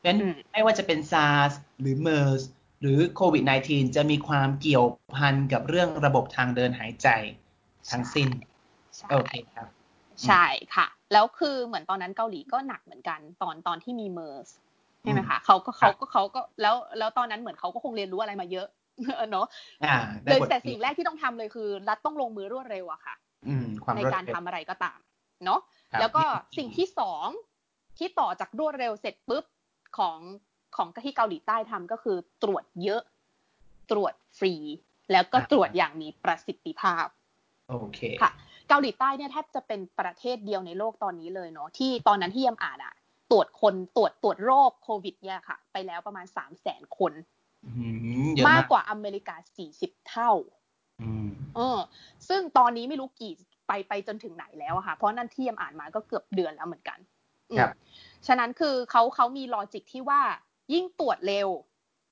[0.02, 0.16] เป็น
[0.52, 2.42] ไม่ว่าจะเป็น SARS หรือ MERS
[2.80, 7.08] หรือโควิด -19 จะมีความเกี่ยวพันกับเรื่องระบบทางเดินหายใจ
[7.90, 8.28] ทั้งสิ้น
[9.10, 9.68] โอเคครับ
[10.26, 14.48] ใช่ค่ะ แล้วคือเหมือนตอนนั้นเกาหลีก็หนักเหมือนกันตอนตอนที่มีเมอร์ส
[15.02, 18.68] ใช่ไหมคะเขาก็เขาก็เขาก็แล้วแล้วตอนนั้นเหมือนเขาก็คงเรียนรู้อะไรมาเยอะ
[19.30, 19.46] เนาะ
[20.24, 23.14] โดยแต่สิ่งแรกที่ต้องทำเลยคือ รัฐต้องลงมือรวดเร็วอะค่ะ
[23.96, 24.98] ในการทำอะไรก็ตาม
[25.44, 25.60] เนาะ
[26.00, 26.24] แล้วก็
[26.58, 27.26] สิ่งที่สอง
[27.98, 29.44] ที่ต่อจากรวดเร็วเสร็จปุ๊บ
[29.98, 30.18] ของ
[30.76, 33.02] ของที่เกาหลีใต้ทำก็คือตรวจเยอะ
[33.90, 34.54] ตรวจฟรี
[35.12, 37.06] แล้วก็ตรวจอย่างมีประสิทธิภาพ
[37.68, 38.30] โอเคค่ะ
[38.68, 42.94] เกาหลีใต้เนี่ยแทบจะเป็นประเทศเดียวในโลกตอนนี้เลยเนาะที่ตอนนั้นที่ยมอ่านอะ
[43.30, 47.12] ตรวจคนตรวจตรวจโรคโควิดเนี่ยค่ะ ไปแล้วประมาณสามแสนคน
[48.48, 50.30] มากกว่าอเมริกาสี่สิบเท่า
[51.56, 51.78] เออ
[52.28, 53.32] ซึ่งตอนนี้ไม่รู้กี่
[53.68, 56.98] ไปไปจนถึงไหนแล้วอะค่ะ เพราะนั่นที่ยมอ่านมาก็เกือบเดือนแล้วเหมือนกัน
[57.58, 57.70] ครับ
[58.26, 60.20] ฉะนั้นคือเขาเขามีลอจิกที่ว่า
[60.72, 61.48] ยิ่งตรวจเร็ว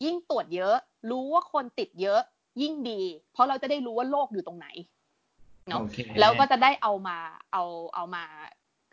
[0.04, 0.76] ยิ่งตรวจเยอะ
[1.10, 2.20] รู้ว่าคนติดเยอะ
[2.62, 3.00] ยิ่งดี
[3.32, 4.66] เพราะเราจะได้รู้ว่าโรคอยู่ตรงไหน
[5.68, 5.80] เนาะ
[6.20, 7.18] แล้วก็จะได้เอามา
[7.52, 7.62] เอา
[7.94, 8.24] เอามา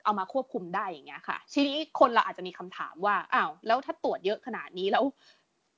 [0.05, 5.03] เอามาควบคุมได้อย่างเงี้ยค่ะ ทีนี้คนเราอาจจะมีคำถามว่าอ้าวแล้วถ้าตรวจเยอะขนาดนี้แล้ว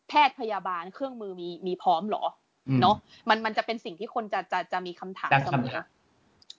[0.10, 2.23] แพทย์พยาบาลเครื่องมือมีมีพร้อมหรอ
[2.82, 2.95] เนาะ
[3.30, 5.75] มันมันจะเป็นสิ่งที่คนจะจะจะมีคำถามเสมอ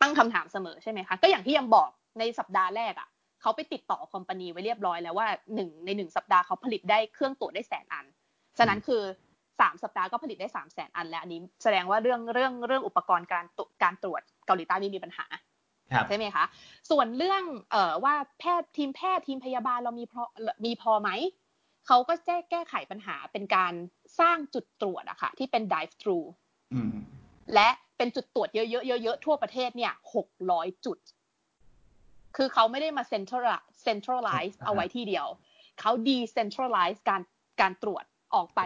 [0.00, 3.08] ตั้งคำถามเสมอใช่ไหมคะก็อย่างที่ยังบอกในสัปดาห์แรกอะ
[3.40, 8.06] เขาไปติดต่อคอมพานีไว้เรียบร้อยแล้วว่าหนึ่งในหนึ่งสัปดาห์เขาผลิตได้เครื่องตรวจได้แสนอัน
[8.58, 9.02] ฉะนั้นคือ
[9.62, 13.44] สามสัปดาห์ก็ผลิตได้สามแสนอันแล้วอันนี้แสดงว่าเรื่องเรื่องเรื่องอุปกรณ์การ
[13.83, 15.27] การตรวจเกาหลีใต้ไม่มีปัญหา
[16.09, 16.44] ใช่ไหมคะ
[16.90, 20.22] ส่วนเรื่องเอ่อว่าแพทย์ทีมแพทย์ทีมพยาบาลเรามีพอ
[20.64, 21.11] มีพอไหม
[21.87, 23.72] เขาก็แก้แก้ไขปัญหาเป็นการ
[24.20, 26.18] สร้างจุดตรวจอะค่ะที่เป็น drive thru
[27.55, 30.98] และเป็นจุดตรวจเยอะๆเยอะๆทั่วประเทศเนี่ยหกร้อยจุด
[32.37, 33.44] คือเขาไม่ได้มา central
[33.87, 35.27] centralize เอาไว้ที่เดียว
[35.81, 37.22] เขา decentralize การ
[37.61, 38.61] การตรวจออกไป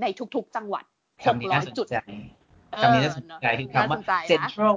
[0.00, 0.84] ในทุกๆ จังหวัด
[1.24, 1.86] หกร้อยจุด
[2.82, 3.98] คำนี้น่าสนใจคือคำว่า
[4.30, 4.76] central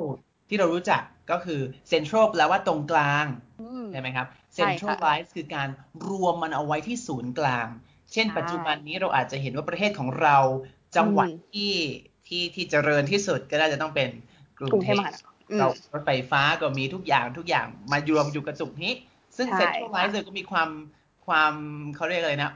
[0.49, 3.25] ที่เรารู้จักก็คือ central แปลว่าตรงกลาง
[3.91, 5.67] ใช่ไหมครับ centralize คือการ
[6.09, 7.67] รวมมันเอาไว้ที่ศูนย์กลาง
[8.11, 10.37] เช่น ปัจจุบันนี้เราอาจจะเห็นว่าประเทศของเรา
[10.97, 11.73] จังหวัดที่
[12.27, 14.09] ที่ที่เจริญที่สุดก็น่าจะต้องเป็น
[14.59, 14.95] กรุงเทพ
[15.59, 18.93] เรารถไฟฟ้าก็มีทุกอย่างทุกอย่างมารวมอยู่กระจุกนี้
[19.37, 20.69] ซึ่งเซ็นทรัลไลซ์ก็มีความ
[21.27, 21.53] ความ
[21.95, 22.51] เขาเรียกอะไรนะ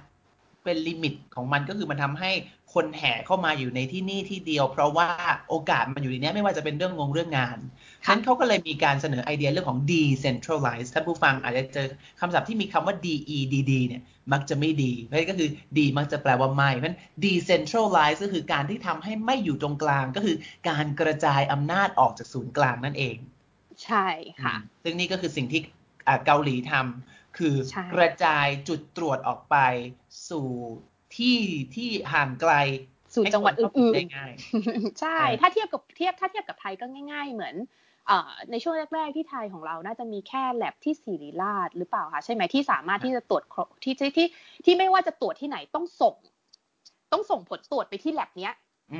[0.66, 2.32] เป็นลิมิตของมันก็คือมันทำให้
[2.74, 5.10] คนแห่เข้ามาอยู่ในที่นี่ที่เดียว เพราะว่า
[5.50, 7.58] โอกาสมันอยู่ในนี้ไม่ว่าจะเป็นเรื่องงงเรื่องงาน
[8.06, 11.88] ฉะนั้นเขาก็เลยมีการเสนอไอเดียเรื่องของ decentralize ท่านผู้ฟังอาจจะเจอ
[12.20, 14.02] คำศัพท์ที่มีคำว่า DEDD เนี่ย
[14.34, 20.36] มักจะไม่ดีเพราะก็คือ D มักจะแปลว่าไม่ เพราะฉะนั้น decentralize ก็คือการที่ทำให้ไม่อยู่ตรงกลาง ก็คือ
[20.70, 23.18] การกระจายอำนาจออกจากศูนย์กลางนั่นเอง
[23.84, 24.08] ใช่
[24.44, 25.62] ค่ะ ซึ่งนี่ก็คือสิ่งที่
[26.26, 27.56] เกาหลีทำ คือ
[27.94, 29.56] กระจายจุดตรวจออกไป
[30.30, 30.48] สู่
[31.18, 31.40] ที่
[31.76, 32.54] ที่ห่างไกล
[33.16, 37.56] สู่จังหวัดอื่นๆใช่ ถ้าเทียบกับเทียบถ้าเทียบกับไทยก็ง่าย ๆ เหมือน
[38.52, 43.44] ในช่วงแรก ๆ ที่ไทยของเราน่าจะมีแค่แลบที่ศิริราชหรือเปล่าคะใช่ไหมที่สามารถที่จะตรวจ
[43.84, 44.28] ที่ที่
[44.66, 46.16] ที่ไม่ว่าจะตรวจที่ไหนต้องส่ง
[47.12, 48.54] ต้องส่งผลตรวจไปที่แลบเนี้ย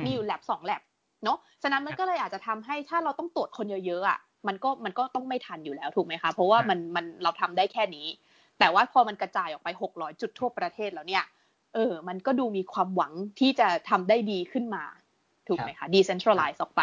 [0.04, 0.82] มีอยู่แลบสองแลบ
[1.24, 8.06] เนาะฉะนั้นมันก็เลยอาจจะทำให้ถ้าเราต้องตรวจคนเยอะๆอะ มันก็มันก็ต้องไม่ทันอยู่แล้วถูกไหมคะเพราะว่ามันมันเราทำได้แค่นี้
[8.58, 11.24] แต่ว่าพอมันกระจายออกไปหกร้อยจุดทั่วประเทศแล้วเนี่ย
[11.74, 14.84] เออมันก็ดูมีความหวังที่จะทำได้ดีขึ้นมา
[15.48, 16.82] ถูกไหมคะ decentralize ออกไป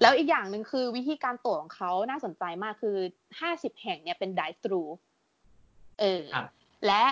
[0.00, 2.96] แล้วอีกอย่างหนึ่งคือวิธีการตรวจของเขาน่าสนใจมากคือ
[3.40, 4.82] ห้าสิบแห่งเนี่ยเป็น drive thru
[6.00, 6.24] เออ
[6.86, 7.02] และ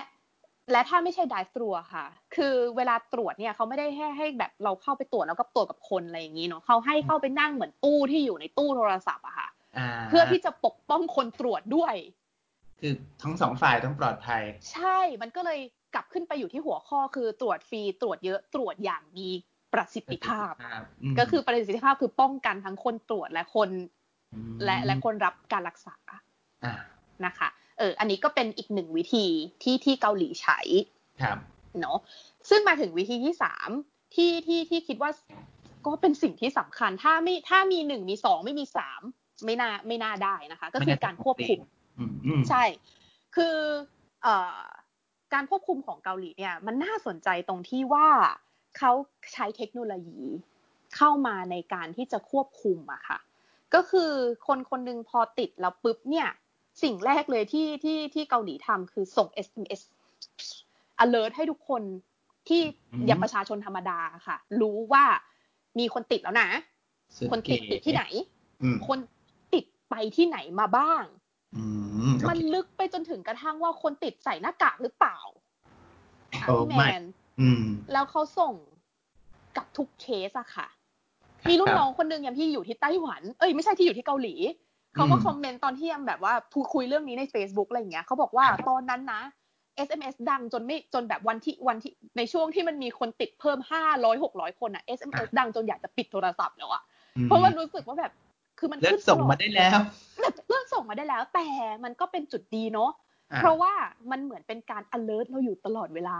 [0.71, 2.05] และถ้าไม่ใช่ drive thru ค่ะ
[2.35, 9.47] คือเวลาตรวจเนี่ยเขาไม่ได้ให้ให้แบบเราเข้าไปตรวจแล้วก็ตรวจกับคนอะไรอย่างนี้เนาะเขาให้เข้าไปนั่งเหมือนตู้ที่อยู่ในตู้โทรศัพท์อะค่ะ
[10.09, 11.95] เพื่อที่จะปกป้องคนตรวจด้วย
[12.79, 15.59] คือทั้งสองฝ่ายต้องปลอดภัย ใช่มันก็เลย
[15.93, 19.29] กลับขึ้นไปอยู่ที่หัวข้อคือตรวจฟรีตรวจเยอะตรวจอย่างมี
[19.73, 20.53] ประสิทธิภาพ
[21.19, 23.69] ก็คือประสิทธิภาพคือป้องกันทั้งคนตรวจและคน
[24.65, 25.95] และและคนรับการรักษา
[27.25, 29.25] นะคะ เออ อันนี้ก็เป็นอีกหนึ่งวิธี
[29.63, 30.59] ที่ที่เกาหลีใช้
[31.21, 31.37] ครับ
[31.79, 31.97] เนาะ
[32.49, 33.69] ซึ่งมาถึงวิธีที่สาม
[34.15, 35.11] ที่ที่ที่คิดว่า
[35.85, 39.01] ก็เป็นสิ่งที่สำคัญถ้าไม่ถ้ามีหนึ่งมีสองไม่มีสาม
[39.45, 41.59] ไม่น่าไม่น่าได้นะคะ ก็คือการควบคุม
[42.49, 42.63] ใช่
[43.35, 43.57] คือ
[44.23, 44.59] เอ่อ
[45.33, 48.07] การควบคุมของเกาหลีเนี่ย มันน่าสนใจตรงที่ว่า
[48.77, 48.91] เขา
[49.33, 50.21] ใช้เทคโนโลยี
[50.95, 53.19] เข้ามาในการที่จะควบคุมอะค่ะ
[53.73, 54.11] ก็คือ
[54.47, 56.27] คนคนนึงพอติดแล้วปุ๊บเนี่ย
[56.83, 59.81] สิ่งแรกเลยที่ที่ที่เกาหลีทำคือส่ง SMS
[61.03, 61.83] alert ให้ทุกคน
[62.47, 62.61] ที่
[63.05, 65.05] อย่างประชาชนธรรมดาค่ะ รู้ว่า
[65.79, 66.49] มีคนติดแล้วนะ
[67.31, 68.03] คนติดติดที่ไหน
[68.87, 69.14] คนติด
[69.89, 71.03] ไปที่ไหนมาบ้าง
[72.29, 75.17] มันลึกไปจนถึงกระทั่งว่าคนติดใส่หน้ากากหรือเปล่า
[76.59, 77.03] พี่แมน
[77.91, 78.53] แล้วเขาส่ง
[79.57, 80.67] กับทุกเคสอะค่ะ
[81.49, 84.35] มีลูกน้องคนนึงยังที่อยู่ที่ไต้หวัน เอ้ยไม่ใช่ที่อยู่ที่เกาหลี
[84.95, 89.21] เขาก็คอมเมนต์ตอนที่ยังแบบว่าพูดคุยเรื่องนี้ใน Facebook อะไรอย่างเงี้ยเขาบอกว่าตอนนั้นนะ
[89.87, 96.83] SMS ดังจนไม่จนแบบวันที่วันที่ในช่วงที่มันมีคนติดเพิ่มห้าร้อยหกร้อยคนอะ SMS ดังจนอยากจะปิดโทรศัพท์แล้วอะ
[97.23, 98.11] เพราะมันรู้สึกว่าแบบ
[98.59, 99.79] คือมันขึ้นส่งมาได้แล้ว
[100.47, 101.47] เลื่อนส่งมาได้แล้ว แต่
[101.83, 102.91] มันก็เป็นจุดดีเนาะ
[103.37, 103.73] เพราะว่า
[104.11, 106.19] มันเหมือนเป็นการ alert เราอยู่ตลอดเวลา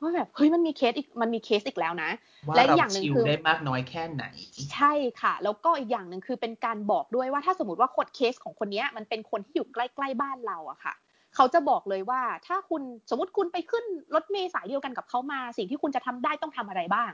[0.00, 2.10] ว่าแบบเฮ้ยมันมีเคสอีกมันมีเคสอีกแล้วนะ
[2.56, 4.24] และอีกอย่างหนึ่งคือได้มากน้อยแค่ไหน
[4.72, 10.94] ใช่ค่ะ แล้วก็อีกอย่างหนึ่งคือเป็นการบอกด้วยว่าถ้าสมมติว่าคนเคสของคนนี้มันเป็นคนที่อยู่ใกล้ๆบ้านเราอะค่ะ
[11.34, 13.84] เขาจะบอกเลยว่าถ้าคุณสมมติคุณไปขึ้น
[14.14, 17.12] รถเมล์สายเดียวกันกับเขามา สิ่งที่คุณจะทำได้ต้องทำอะไรบ้าง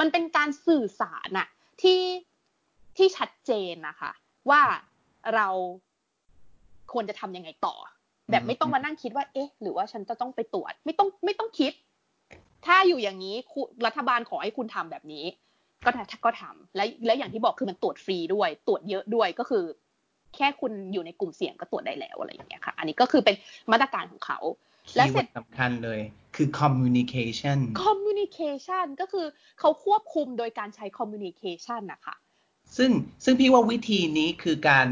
[0.00, 1.48] มันเป็นการสื่อสารอะ
[1.82, 2.00] ที่
[2.98, 4.10] ที่ชัดเจนนะคะ
[4.50, 4.62] ว่า
[5.34, 5.48] เรา
[6.92, 7.74] ควรจะทํำยังไงต่อ
[8.30, 11.72] แบบไม่ต้องมานั่งคิดว่า เอ๊ะ หรือว่าฉันจะต้องไปตรวจ ไม่ต้องไม่ต้องคิด
[12.66, 13.36] ถ้าอยู่อย่างนี้
[13.86, 15.24] รัฐบาลขอให้คุณทำแบบนี้
[15.84, 15.90] ก็
[16.24, 19.64] ก็ทำและและอย่างที่บอกคือมันตรวจฟรีด้วย ตรวจเยอะด้วยก็คือ
[20.36, 23.36] แค่คุณอยู่ในกลุ่มเสี่ยงก็ตรวจได้แล้วอะไรอย่างเงี้ยค่ะ อันนี้ก็คือเป็น
[23.72, 24.38] มาตรการของเขา
[24.96, 26.00] และเสร็จสำคัญเลย
[26.36, 29.26] คือ communication communication ก็คือ
[29.60, 32.16] เขาควบคุมโดยการใช้ communication นะคะ
[32.76, 32.90] ซึ่ง
[33.24, 34.88] ซึ่งพี่ว่าวิธีนี้คือการ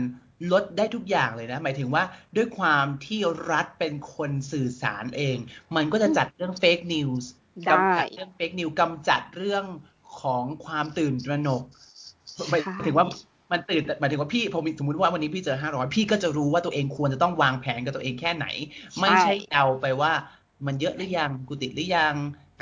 [0.53, 2.05] ลดได้ทุกอย่างเลยนะ หมายถึงว่า
[2.37, 5.37] ด้วยความที่รัฐเป็นคนสื่อสารเอง
[5.77, 7.31] มันก็จะจัดเรื่อง fake news
[7.69, 9.65] กำจัดเรื่อง fake news กำจัดเรื่อง
[10.21, 11.63] ของความตื่นตระหนก
[12.51, 13.07] หมายถึงว่า
[13.53, 18.47] มันตื่นหมายถึงว่าพี่ผมสมมติว่าวันนี้พี่เจอห้าร้อยพี่ก็จะรู้ว่าตัวเองควรจะต้องวางแผนกับตัวเองแค่ไหน
[19.01, 20.13] ไม่ใช่เอาไปว่า
[20.67, 22.15] มันเยอะหรือยังกูติดหรือยัง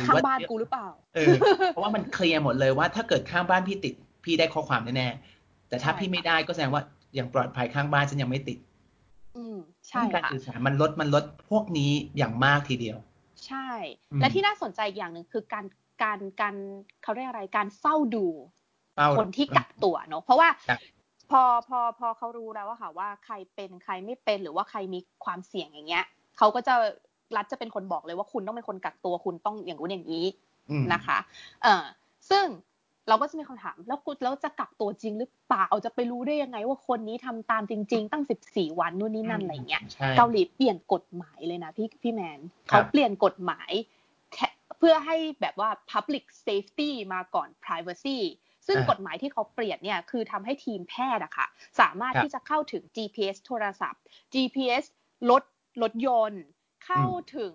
[0.06, 1.34] ข้างบ้านกูหรือเปล่าเออ
[1.72, 6.82] เพราะว่ามันเคลียร์หมดเลยว่าถ้าเกิดข้างบ้านพี่ติด พี่ได้ข้อความแน่ๆแต่ถ้าพี่ไม่ได้ก็แสดงว่า
[7.18, 8.58] ยังปลอดภัยข้างบ้านฉันยังไม่ติด
[9.36, 9.58] อืม
[9.88, 12.98] ใช่การสื่อสารมันลดมันลดพวกนี้อย่างมากทีเดียว
[13.46, 13.68] ใช่
[14.20, 15.64] และที่น่าสนใจอย่างหนึ่งคือการ
[16.02, 16.54] การการ
[17.02, 18.26] เขาเรียกอะไรการเฝ้าดู
[19.18, 20.48] คนที่กักตัวเนาะเพราะว่า
[21.30, 26.04] พอพอพอเขารู้แล้วว่าค่ะ ว่าใครเป็นใครไม่เป็นหรือว่าใครมีความเสี่ยงอย่างเงี้ย
[26.38, 26.74] เขาก็จะ
[27.36, 30.26] รัฐจะเป็นคนบอกเลยว่าคุณต้องเป็นคนกักตัวคุณต้องอย่างนู้นอย่างนี้
[30.92, 31.18] นะคะ
[31.62, 31.84] เออ
[32.30, 32.44] ซึ่ง
[33.08, 39.82] เราก็จะมีคำถาม แล้วกูแล้วจะกักตัวจริงหรือเปล่าจะไปรู้ได้ยังไง ว่าคนนี้ทำตามจริง ๆ ตั้งสิบสี่วันนู่นนี่นั่นอะไรเงี้ย
[40.16, 43.72] เกาหลีเปลี่ยนกฎหมายเลยนะพี่พี่แมนเขาเปลี่ยนกฎหมาย
[44.78, 48.18] เพื่อให้แบบว่า public safety มาก่อน privacy
[48.66, 51.46] ซึ่งกฎหมายที่เขาเปลี่ยนเนี่ยคือทำให้ทีมแพทย์อะค่ะ
[51.80, 54.02] สามารถที่จะเข้าถึง GPS โทรศัพท์
[54.34, 54.84] GPS
[55.30, 55.42] รถ
[55.82, 56.44] รถยนต์
[56.86, 57.04] เข้า
[57.36, 57.54] ถึง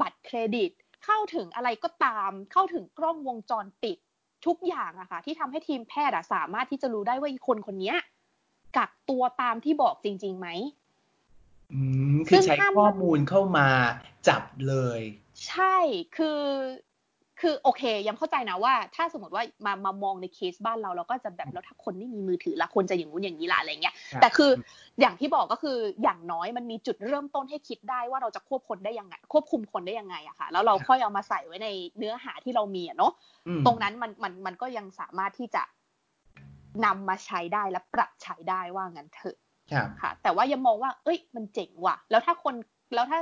[0.00, 0.70] บัตรเครดิต
[1.04, 3.98] เข้าถึงอะไรก็ตาม เข้าถึงกล้องวงจรปิด
[4.46, 7.94] ทุกอย่างอะค่ะที่ทำให้ทีมแพทย์อะสามารถที่จะรู้ได้ว่าอีคนคนนี้
[8.76, 10.48] กักตัวตามที่บอกจริงๆไหม
[11.72, 11.80] อื
[12.12, 13.68] มคือใช้ข้อมูลเข้ามา
[14.28, 15.00] จับเลย
[15.48, 15.76] ใช่
[16.16, 16.40] คือ
[17.42, 24.50] คือโอเคยังเข้าใจนะว่า ถ้าสมมติว่ามามามองในเคสบ้านเราเราก็จะแบบแล้วถ้าคนไม่มีมือถือละคนจะอย่างงู้นอย่างนี้ละอะไรเงี้ยแต่คือ
[25.00, 33.12] อย่างที่บอกก็คืออย่างน้อยมันมีจุดเริ่มต้นให้คิดได้ว่าเราจะควบคนได้ยังไง ควบคุมคนได้ยังไงอะค่ะ แล้วเราค่อยเอามาใส่ไว้ในเนื้อหาที่เรามีอะเนาะ
[33.66, 35.62] ตรงนั้นมันมันมันก็ยังสามารถที่จะ
[36.84, 39.36] นำมาใช้ได้และปรับใช้ได้ว่างั้นเถอะ
[40.00, 42.54] ค่ะ แต่ว่ายังมองว่า เอ้ย มันเจ๋งว่ะ แล้วถ้าคน
[42.94, 43.20] แล้วถ้า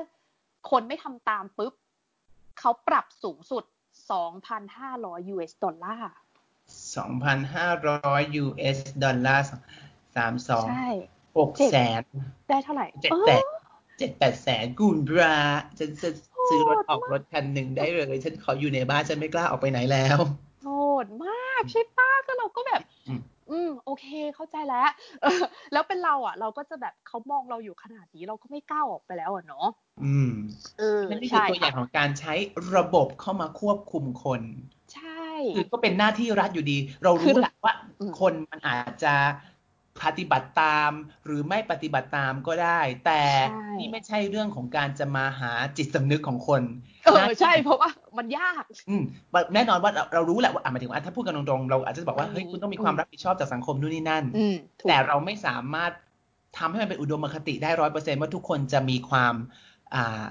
[0.71, 1.73] คนไม่ทำตามปุ๊บ
[2.61, 6.11] เขาปรับสูงสุด 2,500 US ดอลลาร์
[8.21, 9.45] 2,500 US ดอลลาร์
[10.17, 10.89] สามสองใช่
[11.39, 12.03] หกแสน
[12.49, 13.43] ได้เท่าไหร่เจ็ดแปด
[13.99, 15.37] เจ็ดแปดแสนกุนบรา
[15.79, 16.11] ฉันจะ
[16.49, 20.19] ซื้อรถออกรถคันหนึ่งได้เลย ฉันขออยู่ในบ้านฉันไม่กล้าออกไปไหนแล้ว
[20.63, 20.69] โห
[21.05, 22.81] ดมากใช่ป้าก็เราก็แบบ
[23.51, 24.89] อืมโอเค เข้าใจแล้ว
[25.73, 29.67] แล้วเป็นเราอะ เราก็จะแบบเขามองเราอยู่ขนาดนี้เราก็ไม่กล้าออกไปแล้วอะเนาะ
[30.05, 30.31] อืม
[30.79, 32.35] เออนั่นคือตัวอย่างของการใช้
[32.77, 34.43] ระบบเข้ามาควบคุมคน
[34.95, 35.25] ใช่
[35.57, 37.75] คือก็เป็นหน้าที่รัฐอยู่ดี เรารู้แหละว่า
[38.21, 39.15] คนมันอาจจะ
[40.05, 40.91] ปฏิบัติตาม
[41.27, 43.23] หรือไม่ปฏิบัติตามก็ได้ แต่
[43.79, 46.63] นี่ไม่ใช่เรื่องของการจะมาหาจิตสำนึกของคน
[47.05, 49.03] เออใช่เพราะว่ามันยาก อืม
[49.55, 54.25] แน่นอนว่าเรารู้แหละว่าหมายถึงว่าถ้าพูดกันตรงๆเราอาจจะบอกว่าเฮ้ยคุณต้องมีความรับผิดชอบจากสังคมนู่นนี่นั่น
[54.89, 55.93] แต่เราไม่สามารถ
[56.59, 59.35] ทำให้มันเป็นอุดมคติได้ร้อยเปอร์เซ็นว่าทุกคนจะมีความ
[59.95, 60.25] อ่า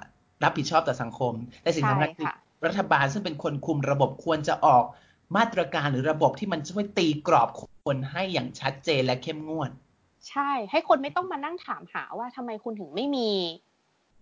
[0.43, 2.27] รับผิดชอบต่อสังคม แต่สิ่งสำคัญคือ
[2.65, 4.83] รัฐบาลซึ่งเป็นคนคุมระบบควรจะออก
[5.37, 7.49] มาตรการหรือระบบที่มันช่วยตีกรอบ
[7.89, 9.71] คนให้อย่างชัดเจนและเข้มงวด
[10.29, 13.29] ใช่ ให้คนไม่ต้องมานั่งถามหาว่าทำไมคุณถึงไม่มี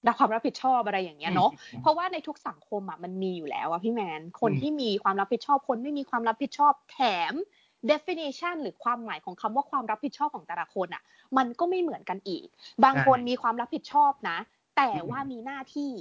[0.07, 1.51] รับความรับผิดชอบอะไรอย่างเงี้ยเนาะ
[1.81, 6.99] เพราะว่าในทุกสังคมอะมันมีอยู่แล้วอะพี่แมน คนที่มีความรับผิดชอบ คนไม่มีความรับผิดชอบ แถ
[7.31, 7.33] ม
[7.91, 11.03] definition หรือความหมายของคำว่าความรับผิดชอบของแต่ละคนอะ
[11.37, 12.45] มันก็ไม่เหมือนกันอีก
[12.83, 14.37] บางคนมีความรับผิดชอบนะ
[14.77, 15.91] แต่ว่ามีหน้าที่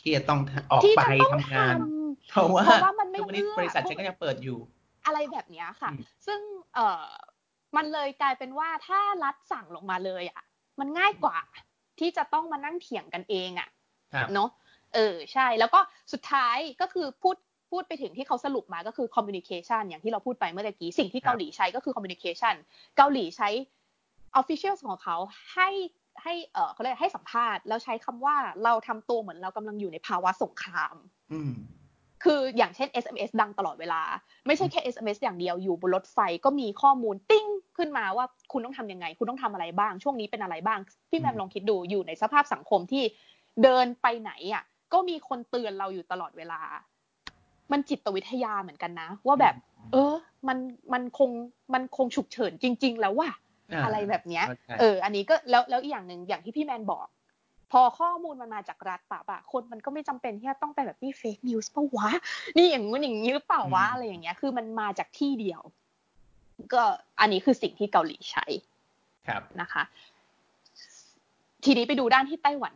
[0.00, 1.74] ที่จะต้องออกไปทำงาน
[2.30, 2.48] เพราะ
[2.84, 4.58] ว่ามันไม่เอื้อบริษัทฉันก็ยังเปิดอยู่
[5.04, 5.90] อะไรแบบนี้ค่ะ
[6.26, 6.40] ซึ่ง
[6.74, 7.06] เอ่อ
[7.76, 10.42] มันเลยกลายเป็นว่าถ้ารัฐสั่งลงมาเลยอะ
[10.80, 11.38] มันง่ายกว่า
[12.00, 13.68] ที่จะต้องมานั่งเถียงกันเองอะ
[14.34, 14.50] เนาะ
[14.94, 15.80] เออใช่ แล้วก็
[16.12, 17.36] สุดท้ายก็คือพูด
[17.70, 22.54] พูดไปถึงที่เขาสรุปมาก็คือ communication อย่างที่เราพูดไปเมื่อกี้ สิ่งที่เกาหลีใช้ก็คือ communication
[22.96, 23.48] เกาหลีใช้
[24.40, 25.16] officials ของเขา
[25.54, 25.68] ให้
[26.22, 30.96] ให้เออเขาเรียกให้สัมภาษณ์แล้วใช้คำว่าเราทำตัวเหมือนเรากำลังอยู่ในภาวะสงคราม
[32.24, 34.02] คืออย่างเช่น SMS ดังตลอดเวลา
[34.46, 40.78] ไม่ใช่แค่ SMS อย่างเดียวอยู่บนรถไฟก็มีข้อมูลติ้งขึ้นมาว่าคุณต้องทํำยังไง คุณต้องทำอะไรบ้าง ช่วงนี้เป็นอะไรบ้าง
[41.10, 43.04] พี่แมมลองคิดดูอยู่ในสภาพสังคมที่
[43.62, 46.60] เดินไปไหนอะก็มีคนเตือนเราอยู่ตลอดเวลา
[47.72, 49.54] มันจิตวิทยาเหมือนกันนะ ว่าแบบ
[49.92, 50.14] เออ
[50.48, 50.58] มัน
[50.92, 51.30] มันคง
[51.74, 53.30] มันคงฉุกเฉินจริง ๆ แล้วว่ะ
[53.84, 54.44] อะไรแบบเนี้ย
[54.80, 57.06] เออ อันนี้ก็แล้วแล้วอีกอย่างหนึ่งอย่างที่พี่แมนบอก
[57.72, 62.08] พอข้อมูลมันมาจากรัฐปะปะคนมันก็ไม่จำเป็นที่จะต้องไปแบบนี่เฟกนิวส์ปะวะ
[62.56, 65.60] นี่อย่างงู้นอย่างนี้หรือเปล่าวะอะไรอย่างเงี้ย คือมันมาจากที่เดียว
[66.72, 66.82] ก็
[67.20, 68.44] อันนี้คือสิ่งที่เกาหลีใช้
[69.28, 69.82] ครับนะคะ
[71.64, 72.74] ทีนี้ไปดูด้านที่ไต้หวัน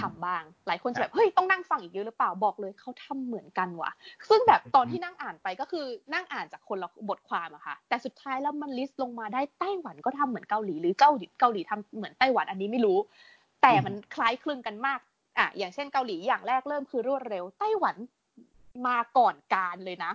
[0.00, 3.90] ทำบ้าง หลายคนจะแบบ เฮ้ย ต้องนั่งฟังอีกเยอะหรือเปล่า บอกเลยเขาทำเหมือนกันว่ะ
[4.28, 12.98] ซึ่งแบบตอนที่นั่งอ่านไปก็คือนั่งอ่านจากคนละบทความอะค่ะ แต่สุดท้ายแล้วมันลิสต์ลงมาได้ไต้หวันก็ทำเหมือนเกาหลี หรือเกาหลีเกาหลีทำเหมือนไต้หวันอันนี้ไม่รู้
[13.62, 15.00] แต่มันคล้ายคลึงกันมาก
[15.38, 17.96] อะอย่างเช่นเกาหลีอย่างแรกเริ่มคือรวดเร็ว ไต้หวัน
[18.86, 20.12] มาก่อนการเลยนะ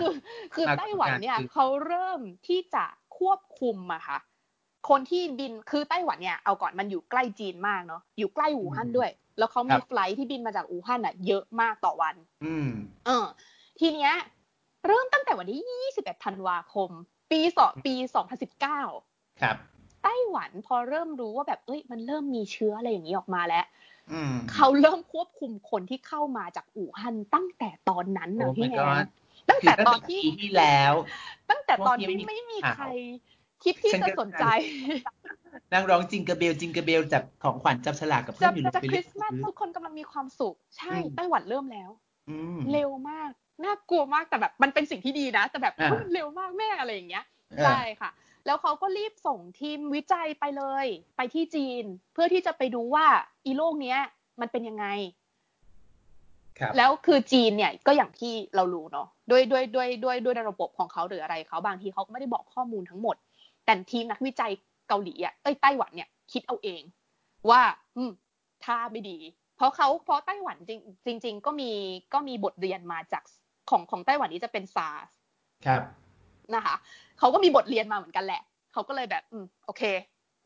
[0.00, 0.12] คือ
[0.54, 2.84] คือไต้หวันเนี่ยเขาเริ่มที่จะ
[3.18, 4.18] ควบคุมอะค่ะ
[4.88, 12.68] คนที่บินคือไต้หวันเนี่ยเอาก่อนมันอยู่ใกล้จีนมากเนาะอยู่ใกล้อู่ฮั่นด้วย แล้วเขามีไฟล์ที่บินมาจากอู่ฮั่นอะเยอะมากต่อวัน อืม
[13.06, 13.26] เออ
[13.80, 14.12] ทีเนี้ย
[14.86, 16.90] เริ่มตั้งแต่วันที่ 21 ธันวาคม
[17.30, 17.94] ปีสองปี
[18.72, 19.56] 2019 ครับ
[20.02, 23.64] ไต้หวันพอเริ่มรู้ว่าแบบเอ้ยมันเริ่มมีเชื้ออะไรอย่างนี้ออกมาแล้ว
[24.52, 29.06] เขาเริ่มควบคุมคนที่เข้ามาจากอู่ฮั่นตั้งแต่ตอนนั้นนะพี่แอน
[29.48, 30.94] ตั้งแต่ตอนที่ที่แล้ว
[31.50, 32.84] ตั้งแต่ตอนที่ไม่มีใคร
[33.64, 34.44] คิดที่จะสนใจ
[35.72, 41.90] นางร้อง jingle bell jingle bell แลกของขวัญจับฉลากกับเพื่อนอยู่ในคริสต์มาสทุกคนกำลังมีความสุข ใช่ไต้หวันเริ่มแล้ว
[42.72, 43.30] เร็วมาก
[43.64, 45.74] น่ากลัวมากแต่แบบ มันเป็นสิ่งที่ดีนะ แต่แบบ
[46.12, 47.24] เร็วมากแม่อะไรอย่างเงี้ย
[47.64, 48.10] ใช่ค่ะ
[48.46, 53.06] แล้วเขาก็รีบส่งทีมวิจัยไปเลย ไปที่จีน เพื่อที่จะไปดูว่า
[53.46, 53.98] อีโรคเนี้ย
[54.40, 54.86] มันเป็นยังไง
[56.76, 63.16] แล้วคือจีนเนี่ยก็อย่างที่เรารู้เนาะด้วยด้วยด้วยด้วยด้วยระบบของเขาหรืออะไรเขาบางทีเขาก็ไม่ได้บอกข้อมูลทั้งหมด
[63.64, 64.52] แต่ทีมนักวิจัย
[64.88, 66.82] เกาหลีอะเอ้ยไต้หวันเนี่ยคิดเอาเอง
[67.50, 67.62] ว่า
[67.96, 68.10] อืม
[68.64, 69.18] ท่าไม่ดี
[69.56, 70.56] เพราะเขาเพราะไต้หวัน
[71.06, 71.70] จริงจริง ๆ ก็มี
[72.14, 73.22] ก็มีบทเรียนมาจาก
[73.70, 75.06] ของของไต้หวันนี้จะเป็นซาร์ส
[75.66, 75.82] ครับ
[76.56, 76.74] นะคะ
[77.18, 79.82] เขาก็มีบทเรียนมาเหมือนกันแหละเขาก็เลยแบบอืมโอเค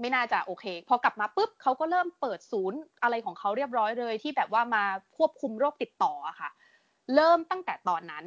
[0.00, 4.84] ไม่น่าจะโอเค พอกลับมาปุ๊บเขาก็เริ่มเปิดศูนย์อะไรของเขาเรียบร้อยเลย ที่แบบว่ามา
[5.16, 6.50] ควบคุมโรคติดต่ออะค่ะ
[7.14, 8.24] เริ่มตั้งแต่ตอนนั้น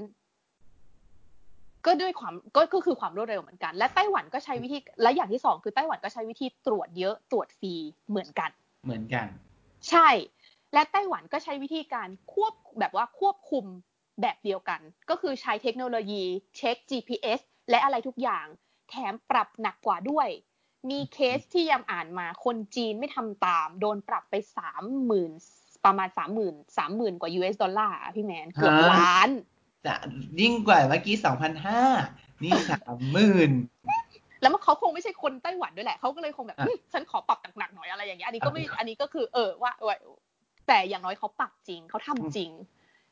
[1.85, 7.73] ก็ด้วยความก็ก็คือความรวดเร็วเหมือนกัน และไต้หวันก็ใช้วิธีและอย่างที่สองคือไต้หวันก็ใช้วิธีตรวจเยอะตรวจฟรี
[8.09, 8.49] เหมือนกัน
[8.85, 9.27] เหมือนกัน
[9.89, 10.09] ใช่
[10.73, 13.65] และไต้หวันก็ใช้วิธีการควบแบบว่าควบคุม
[14.21, 16.23] แบบเดียวกัน ก็คือใช้เทคโนโลยี
[16.57, 18.45] เช็ค GPS และอะไรทุกอย่าง
[18.89, 20.27] แถมปรับหนักกว่าด้วย
[20.89, 25.31] มีเคสที่ยังอ่านมาคนจีนไม่ทำตาม โดนปรับไปสามหมื่น
[25.85, 29.29] ประมาณสามหมื่นสามหมื่นกว่า US ดอลลาร์พี่แมนเกือบล้าน
[29.85, 29.95] จะ
[30.39, 31.81] ยิ่งกว่าเมื่อกี้สองพันห้า
[32.43, 33.51] นี่สามหมื่น
[34.41, 39.97] แล้วมันเขาคงไม่ใช่คนไต้หวันด้วยแหละ เขาก็เลยคงแบบอะหึฉันขอปรับหนักๆหน่อยอะไรอย่างเงี้ย อันนี้ก็ไม่อะอันนี้ก็คือเออว่าว่า
[40.67, 42.51] แต่อย่างน้อยเขาปรับจริง เขาทำจริง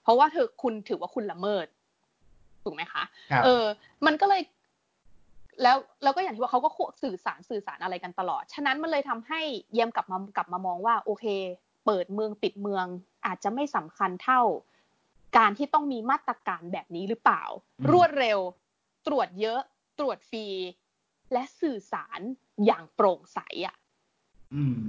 [0.04, 1.66] เพราะว่าเธอคุณถือว่าคุณละเมิด
[2.68, 3.66] ถูกไหมคะครับเออ
[4.06, 4.42] มันก็เลย
[5.64, 6.70] แล้วแล้วก็อย่างที่ว่าเขาก็
[7.04, 9.42] สื่อสารสื่อสารอะไรกันตลอด ฉะนั้นมันเลยทำให้
[9.74, 11.26] เยี่ยมกลับมากลับมามองว่า โอเค
[11.86, 12.86] เปิดเมืองปิดเมือง
[13.26, 14.42] อาจจะไม่สำคัญเท่า
[15.38, 17.44] การที่ต้องมีมาตรการแบบนี้หรือเปล่า
[17.80, 18.40] อืมรวดเร็ว
[19.08, 19.62] ตรวจเยอะ
[20.00, 20.46] ตรวจฟรี
[21.34, 22.20] และสื่อสาร
[22.66, 23.76] อย่างโปร่งใสอะ
[24.54, 24.80] อืม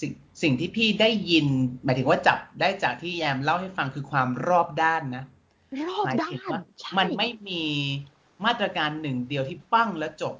[0.00, 1.46] สิ่งสิ่งที่พี่ได้ยิน
[1.84, 5.24] หมายถึงว่าจับได้จากที่แยมเล่าให้ฟังคือความรอบด้านนะ
[5.82, 7.62] รอบหมายด้าถึงนว่าใช่มันไม่มี
[8.44, 10.34] มาตรการหนึ่งเดียวที่ปั้งแล้วจบ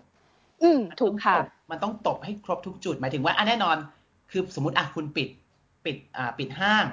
[0.62, 1.36] อืมถูกค่ะ
[1.70, 3.76] มันต้องตบให้ครบทุกจุด หมายถึงว่าอะแน่นอน
[4.30, 5.28] คือสมมติอะคุณปิด
[5.84, 6.84] ปิด อ่า ปิดห้าง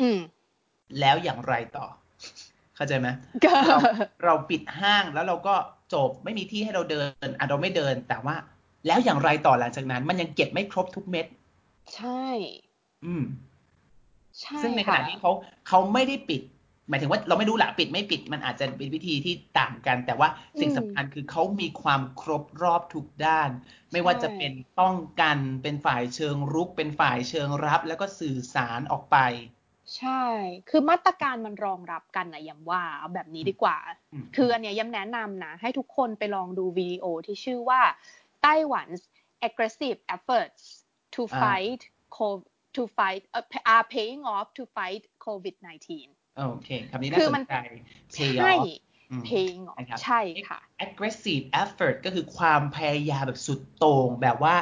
[0.00, 0.18] อืม
[1.00, 1.86] แล้วอย่างไรต่อ
[2.76, 3.08] เข้าใจไหม
[3.44, 3.78] ก็เรา
[4.24, 5.54] เราปิดห้างแล้วเราก็
[5.94, 8.36] จบไม่มีที่ให้เราเดิน อะเราไม่เดิน แต่ว่า
[8.86, 11.26] แล้วอย่างไรต่อหลังจากนั้น มันยังเก็บไม่ครบทุกเม็ด
[11.96, 12.26] ใช่
[13.04, 13.24] อืม
[14.40, 15.30] ใช่ซึ่งในขณะค่ะที่เขา
[15.68, 16.40] เขาไม่ได้ปิด
[16.88, 20.28] หมายถึงว่าเราไม่รู้แหละปิดไม่ปิดมันอาจจะเป็นวิธีที่ต่างกัน แต่ว่า
[20.60, 23.50] สิ่งสำคัญคือเขามีความครบรอบทุกด้าน
[23.92, 29.16] ไม่ว่าจะเป็นป้องกันเป็นฝ่ายเชิงรุก เป็นฝ่ายเชิงรับ แล้วก็สื่อสารออกไป
[29.96, 30.24] ใช่
[30.70, 33.78] คือมาตรการมันรองรับกันนะย้ำว่าเอาแบบนี้ดีกว่า
[34.12, 37.80] อืมคืออันเนี้ยย้ำแนะนำนะ ให้ทุกคนไปลองดูวิดีโอที่ชื่อว่า
[38.42, 38.88] ไต้หวัน
[39.48, 40.62] aggressive efforts
[41.14, 41.80] to อ่า fight
[42.16, 43.44] co- to fight uh,
[43.74, 47.54] are paying off to fight COVID 19 โอเคคำนี้น่าคือสมันนใจ
[48.16, 48.68] pay ใช่ off
[49.10, 54.54] อืม paying off นะครับใช่ค่ะ aggressive effort ก็คือความพยายามแบบสุดโต่งแบบว่า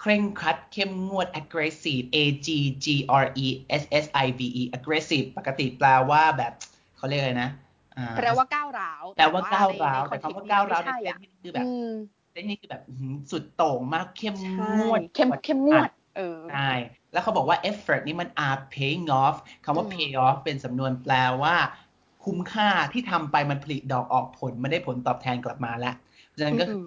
[0.00, 2.48] เคร่งครัดเข้มงวด aggressive a g
[2.84, 2.86] g
[3.22, 3.46] r e
[3.80, 6.52] s s i v e aggressive ปกติแปลว่าแบบ
[6.96, 7.50] เขาเรียกอะไรนะ
[7.96, 11.92] อ่าแปลว่าก้าวร้าวแปลว่าก้าวร้าวในแต่ในคำว่าก้าวร้าวในไม่เซใช่นอะส์นี่คือแบบอืม
[12.32, 16.70] เซนส์นี่คือแบบอื้อหือสุดโต่งมากเข้มใช่งวด เข้มเข้มงวด เออใช่
[17.16, 21.56] แล้วเขาบอกว่า effort นี่มัน are paying off คำว่าอืม pay off เป็นสำนวนแปลว่า
[22.24, 25.94] คุ้มค่าที่ทำไปมันผลิดอกออกผลมันได้ผลตอบแทนกลับมาแล้ว
[26.26, 26.86] เพราะฉะนั้นก็คือม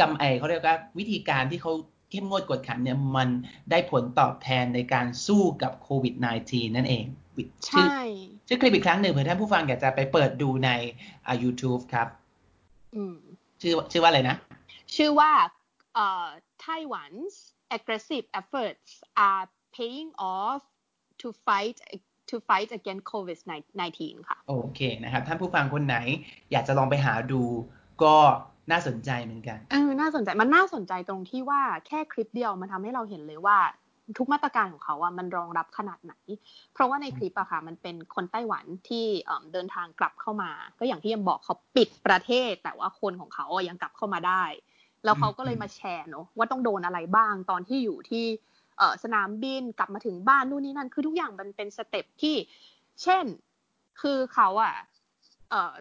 [0.00, 1.72] กำไอเขาเรียกว่าวิธีการที่เขา
[2.10, 3.28] เข้มงวดกวดขันเนี่ยมัน
[3.70, 6.14] ได้ผลตอบแทนในการสู้กับโควิด
[6.46, 7.04] -19 นั่นเอง
[7.68, 8.02] ชื่อใช่
[8.48, 10.70] ชื่อคลิปอีกครั้งหนึ่งเผื่อท่านผู้ฟังอยากจะไปเปิดดูใน
[11.26, 12.08] อ่า YouTube ครับ
[12.94, 13.16] อืม
[13.60, 14.36] ชื่อชื่อว่าอะไรนะ
[14.96, 15.32] ชื่อว่า
[15.94, 16.26] เอ่อ
[16.64, 17.34] Taiwan's
[17.76, 18.90] aggressive efforts
[19.28, 20.60] are paying off
[21.20, 21.76] to fight
[22.30, 25.96] to fight against COVID-19 ค่ะ โอเคนะครับ ท่านผู้ฟังคนไหน
[26.52, 27.42] อยากจะลองไปหาดู
[28.02, 28.14] ก็
[28.70, 33.58] น่าสนใจเหมือนกันเออน่าสนใจมันน่าสนใจตรงที่ว่าแค่คลิปเดียวมันทำให้เราเห็นเลยว่า
[34.18, 36.14] ทุกมาตรการของเขาอะมันรองรับขนาดไหน
[36.72, 44.44] เพราะว่าในคลิปอะค่ะมันเป็นคนไต้หวันที่เอิ่มเดินทางกลับเข้ามา ก็อย่างที่ยังบอกเขาปิดประเทศ แต่ว่าคนของเขาอะยังกลับเข้ามาได้
[45.04, 48.53] แล้วเขาก็เลยมาแชร์เนอะว่าต้องโดนอะไรบ้างตอนที่อยู่ที่เอ่อ
[49.04, 52.36] สนามบินกลับมาถึงบ้านนู่นนี่นั่น คือทุกอย่างมันเป็นสเต็ปที่
[53.02, 53.24] เช่น
[54.00, 54.74] คือเขาอะ
[55.50, 55.74] เอ่อ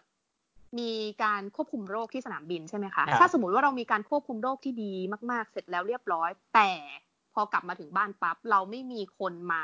[0.80, 0.92] มี
[1.24, 4.94] การควบคุมโรคที่สนามบินใช่ไหมคะครับถ้าสมมติว่าเรามีการควบคุมโรคที่ดี
[5.32, 6.72] มากๆ เสร็จแล้วเรียบร้อย แต่
[7.34, 9.64] พอกลับมาถึงบ้านปั๊บเราไม่มีคนมา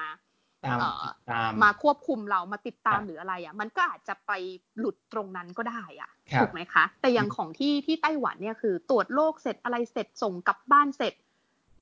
[0.66, 4.32] ตามเอ่อตามมาควบคุมเรามาติดตามครับหรืออะไรอะ มันก็อาจจะไป
[4.80, 11.14] หลุดตรงนั้นก็ได้อะครับถูกไหมคะ แต่อย่างของที่ที่ไต้หวันเนี่ยคือ ตรวจโรคเสร็จอะไรเสร็จส่งกลับบ้านเสร็จ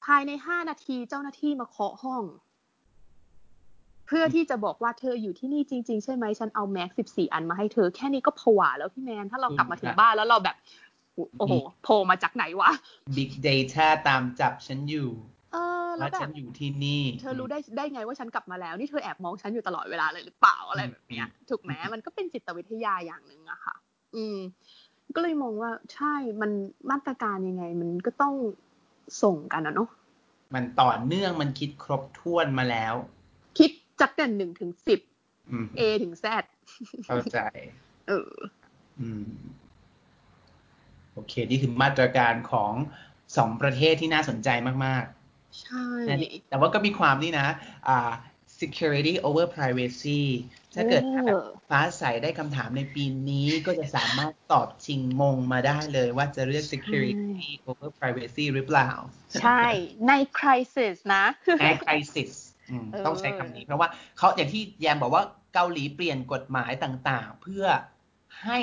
[0.05, 2.23] ภายในห้านาทีเจ้าหน้าที่มาเคาะห้อง
[4.08, 10.56] เพื่อที่จะบอกว่าเธออยู่ที่นี่จริง ๆ ใช่ไหมฉันเอาแม็กสิบสี่อันมาให้เธอแค่นี้ก็ผวาแล้วพี่แมนถ้าเรากลับมาถึงบ้านแล้วเราแบบ
[11.39, 12.71] โอ้โหโผล่มาจากไหนวะ
[13.15, 15.10] Big Data ตามจับฉันอยู่
[15.54, 23.75] เออแล้ว่าวแบฉับนอยู่ที่นี่ เธอรู้ได้ได้ไงว่าฉันกลับมาแล้ว นี่เธอแอบมองฉันอยู่ตลอดเวลาเลยหรือเปล่าอะไรแบบเนี้ย ถูกไหมมันก็เป็นจิตวิทยาอย่างหนึ่งอะค่ะ
[24.15, 24.37] อืม
[25.15, 26.52] ก็เลยมองว่าใช่มัน
[26.91, 28.33] มาตรการยังไง มันก็ต้อง
[29.23, 29.89] ส่งกันอะเนาะ
[30.55, 32.93] มันต่อเนื่องมันคิดครบถ้วนมาแล้ว
[33.60, 34.99] คิดจากแต่หนึ่งถึงสิบ
[35.51, 36.25] อืม A ถึง Z
[37.05, 37.39] เข้าใจ
[38.08, 38.31] เออ
[38.99, 39.25] อืม
[41.13, 42.73] โอเค นี่คือมาตรการของ
[43.37, 44.49] สองประเทศที่น่าสนใจ
[44.85, 45.03] มาก
[45.33, 45.87] ๆ ใช่
[46.49, 47.47] แต่ว่าก็มีความนี่นะ
[47.87, 48.12] อ่า
[48.62, 50.21] security over privacy
[50.78, 51.04] ถ้าเกิด
[51.69, 58.90] ฟ้าใสได้คำถามในปีนี้ก็จะสามารถตอบชิงมงมาได้เลยว่าจะเลือก security over privacy หรือเปล่า
[59.42, 59.62] ใช่
[60.08, 61.25] ใน crisis นะ
[61.62, 62.32] ใน crisis
[63.06, 65.23] ต้องใช้คำนี้ เพราะว่าเขาอย่างที่แยมบอกว่า
[65.54, 67.65] เกาหลีเปลี่ยนกฎหมายต่างๆ เพื่อ
[68.44, 68.60] ให้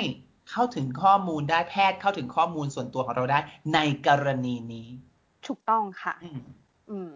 [0.51, 3.39] เข้าถึงข้อมูลได้แพทย์เข้าถึงข้อมูลส่วนตัวของเราได้
[3.73, 4.87] ในกรณีนี้
[5.47, 6.13] ถูกต้องค่ะ
[6.91, 7.13] อืม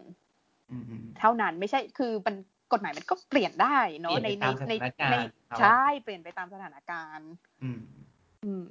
[1.20, 2.36] เท่านั้นไม่ใช่คือมัน
[2.74, 4.74] กฎหมายมันก็เปลี่ยนได้เนาะในในใน
[5.12, 5.16] ใน
[5.60, 7.32] ใช่เปลี่ยนไปตามสถานการณ์
[7.64, 7.80] อืม
[8.46, 8.68] อืม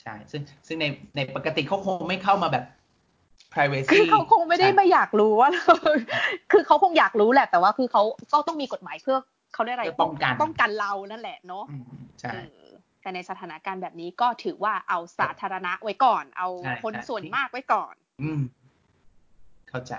[0.00, 2.64] ใช่ซึ่งซึ่งในในปกติเขาคงไม่เข้ามาแบบ
[3.52, 5.50] privacy คือเขาคงไม่ได้ไม่อยากรู้ว่า
[6.52, 8.02] คือเขาคงอยากรู้แหละ แต่ว่าคือเขา
[8.32, 9.18] ก็ต้องมีกฎหมายเพื่อ
[9.54, 11.64] เขาได้อะไรป้องกันป้องกันเรานั่นแหละเนาะ
[12.20, 12.32] ใช่
[13.02, 16.48] แต่ในสถานการณ์แบบนี้ก็ถือว่าเอาสาธารณะไว้ก่อน เอา
[16.82, 18.40] คนส่วนมากไว้ก่อน อืม
[19.68, 19.94] เข้าใจ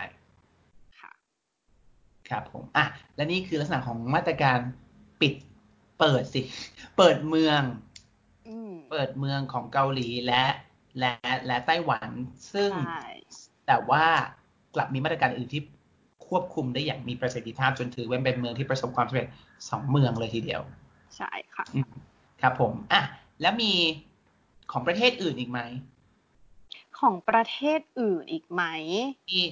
[2.29, 4.59] ครับผมอะและนี่คือลักษณะของมาตรการ
[5.21, 5.33] ปิด
[5.99, 6.41] เปิดสิ
[6.97, 7.61] เปิดเมือง
[8.91, 10.45] เปิดเมืองของเกาหลีและ
[10.99, 11.13] และ
[11.45, 12.09] และไต้หวัน
[12.53, 12.71] ซึ่ง
[13.67, 14.05] แต่ว่า
[14.75, 15.61] กลับมีมาตรการอื่นที่
[16.27, 19.27] ควบคุมได้อย่างมีประสิทธิภาพจนถือว่าเป็นเมืองที่ประสบความสำเร็จ
[19.69, 20.61] สองเมืองเลยทีเดียว
[21.17, 21.65] ใช่ค่ะ
[22.41, 23.01] ครับผมอะ
[23.41, 23.73] แล้วมี
[24.71, 25.59] ของประเทศอื่นอีกไหม
[26.99, 28.63] ของประเทศอื่นอีกไหม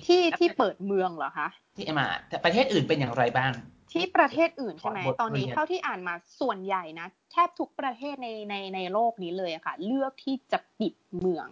[0.05, 1.47] ที่ที่เปิดเมืองเหรอคะ
[1.77, 3.51] ที่มาแต่ประเทศอื่นเป็นอย่างไรบ้าง
[3.93, 11.47] ที่ประเทศอื่นใช่ไหมตอนนี้เท่าที่อ่านมาส่วนใหญ่นะ แทบทุกประเทศในในในโลกนี้เลยอะค่ะ เลือกที่จะปิดเมือง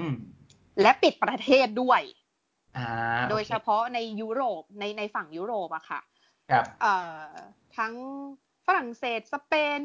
[0.00, 0.06] อื
[0.82, 2.00] และปิดประเทศด้วย
[2.78, 2.88] อ่า
[3.30, 6.00] โดยเฉพาะในยุโรปในในฝั่งยุโรปอะค่ะ
[6.50, 6.94] ครับเอ่
[7.26, 7.30] อ
[7.76, 7.94] ทั้ง
[8.66, 9.80] ฝรั่งเศสสเปน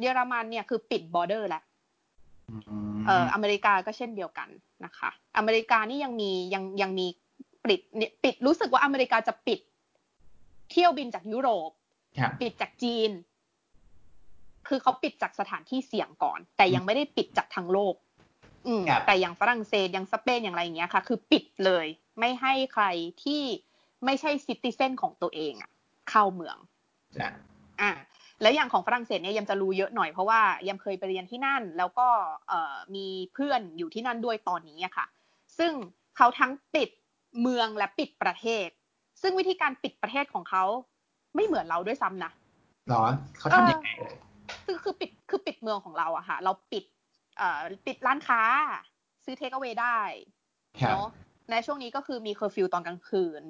[0.00, 1.62] เยอรมันเนี่ยคือปิดบอร์เดอร์แล้ว
[3.06, 4.48] เอ่ออเมริกาก็เช่นเดียวกัน
[4.84, 7.06] นะคะ อเมริกานี่ยังมียังยังมี
[7.64, 7.80] ปิด
[8.24, 9.60] ปิดรู้สึกว่าอเมริกาจะปิด
[10.70, 11.70] เที่ยวบินจากยุโรป
[12.40, 13.10] ปิดจากจีน
[14.68, 17.94] คือเขาปิดจากสถานที่เสี่ยงก่อน แต่ยังไม่ได้ปิดจากทั้งโลก
[18.66, 21.86] อืมแต่อย่างฝรั่งเศสอย่างสเปนอย่างไรอย่างเงี้ยค่ะ คือปิดเลย
[22.18, 22.84] ไม่ให้ใคร
[23.24, 23.42] ที่
[24.04, 25.70] ไม่ใช่ซิติเซนของตัวเองอะ
[26.10, 26.56] เข้าเมือง
[27.80, 27.90] อ่า
[28.42, 32.08] แล้วอย่างของฝรั่งเศสเนี่ยยังจะรู้เยอะหน่อยเพราะว่ายังเคยไปเรียนที่นั่น แล้วก็
[32.48, 35.06] เอ่อมีเพื่อนอยู่ที่นั่นด้วยตอนนี้อะค่ะ
[35.58, 35.72] ซึ่ง
[36.16, 36.88] เขาทั้งปิด
[37.40, 38.68] เมืองและปิดประเทศ
[39.22, 40.64] ซึ่งวิธีการปิดประเทศของเขา
[41.34, 42.32] ไม่เหมือนเราด้วยซ้ำนะ
[42.88, 43.04] หรอ
[43.38, 43.88] เขาทำยังไง
[44.64, 46.84] คือคือปิดคือปิดเมืองของเราอะค่ะ เราปิด
[47.38, 48.42] เอ่อปิดร้านค้า
[49.24, 49.98] ซื้อ take away ได้
[50.88, 51.06] เนาะ
[51.50, 53.42] ในช่วงนี้ก็คือมีเคอร์ฟิวตอนกลางคืน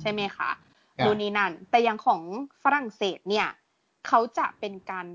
[0.00, 0.50] ใช่ไหมคะ
[1.04, 2.22] ดูนี้นั่น แต่อย่างของ
[2.62, 3.48] ฝรั่งเศสเนี่ย
[4.06, 5.06] เขาจะเป็นการ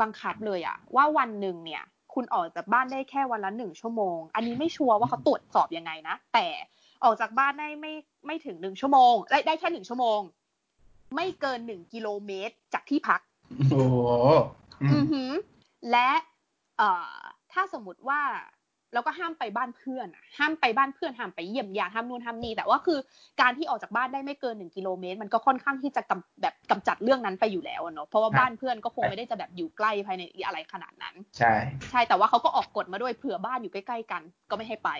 [0.00, 1.82] บังคับเลยอะว่าวันหนึ่งเนี่ย
[2.14, 6.46] คุณออกจากบ้านได้แค่วันละหนึ่งชั่วโมง อันนี้ไม่ชัวร์ว่าเขาตรวจสอบยังไงนะ แต่
[7.04, 7.92] ออกจากบ้านได้ไม่
[8.26, 10.20] ไม่ถึงหนึ่งชั่วโมง ได้ได้แค่หนึ่งชั่วโมง
[11.14, 13.20] ไม่เกินหนึ่งกิโลเมตรจากที่พัก
[13.70, 13.82] โอ้
[14.92, 15.30] อือหือ
[15.90, 16.10] และ
[16.78, 17.16] เอ่อ
[17.52, 18.20] ถ้าสมมติว่า
[18.92, 20.08] แล้วก็ห้ามไปบ้านเพื่อน
[20.38, 22.98] ห้ามไปบ้านเพื่อนห้ามไปเยี่ยมญาติห้ามนู่นห้ามนี่แต่ว่าคือ
[23.40, 31.54] การที่ออกจากบ้านได้ไม่เกินหนึ่งกิโลเมตร มันก็ค่อนข้างที่จะกำแบบกำจัดเรื่องนั้นไปอยู่แล้วเนาะเพราะว่าบ้านเพื่อนก็คงไม่ได้จะแบบอยู่ใกล้ภายในอะไรขนาดนั้น ใช่
[31.90, 34.90] ใช่แต่ว่าเขาก็ออกกฎมาด้วยเผื่อบ้านอยู่ใกล้ๆกัน ก็ไม่ให้ไป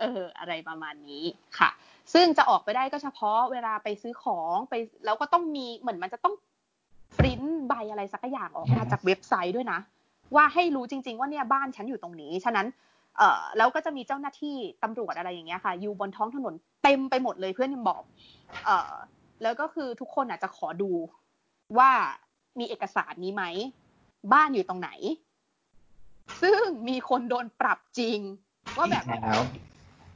[0.00, 1.24] เออ อะไรประมาณนี้
[1.58, 1.70] ค่ะ
[2.14, 4.74] ซึ่งจะออกไปได้ก็เฉพาะเวลาไปซื้อของไป
[5.04, 6.34] แล้วก็ต้องมีเหมือนมันจะต้อง
[7.18, 9.80] ปริ้นใบอะไรสักอย่างออกมาจากเว็บไซต์ด้วยนะ
[10.34, 12.66] ว่าให้รู้จริง ๆ ว่าเนี่ยบ้านฉันอยู่ตรงนี้ ฉะนั้น
[13.18, 18.02] เอ่อแล้วก็จะมีเจ้าหน้าที่ตำรวจอะไรอย่างเงี้ยค่ะ อยู่บนท้องถนนเต็มไปหมดเลยเพื่อนบอก
[18.64, 18.92] เอ่อ
[19.42, 20.90] แล้วก็คือทุกคนอาจจะขอดู
[21.78, 21.90] ว่า
[22.58, 23.44] มีเอกสารนี้ไหม
[24.32, 24.90] บ้านอยู่ตรงไหน
[26.42, 28.18] ซึ่งมีคนโดนปรับจริง
[28.76, 29.04] ว่าแบบ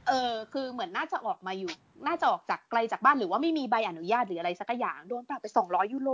[0.07, 1.71] เออคือเหมือนน่าจะออกมาอยู่
[2.07, 6.09] น่าจะออกจากไกลจากบ้านหรือว่าไม่มีใบอนุญาตหรืออะไรสักอย่างโดนปรับไปสองร้อยยูโร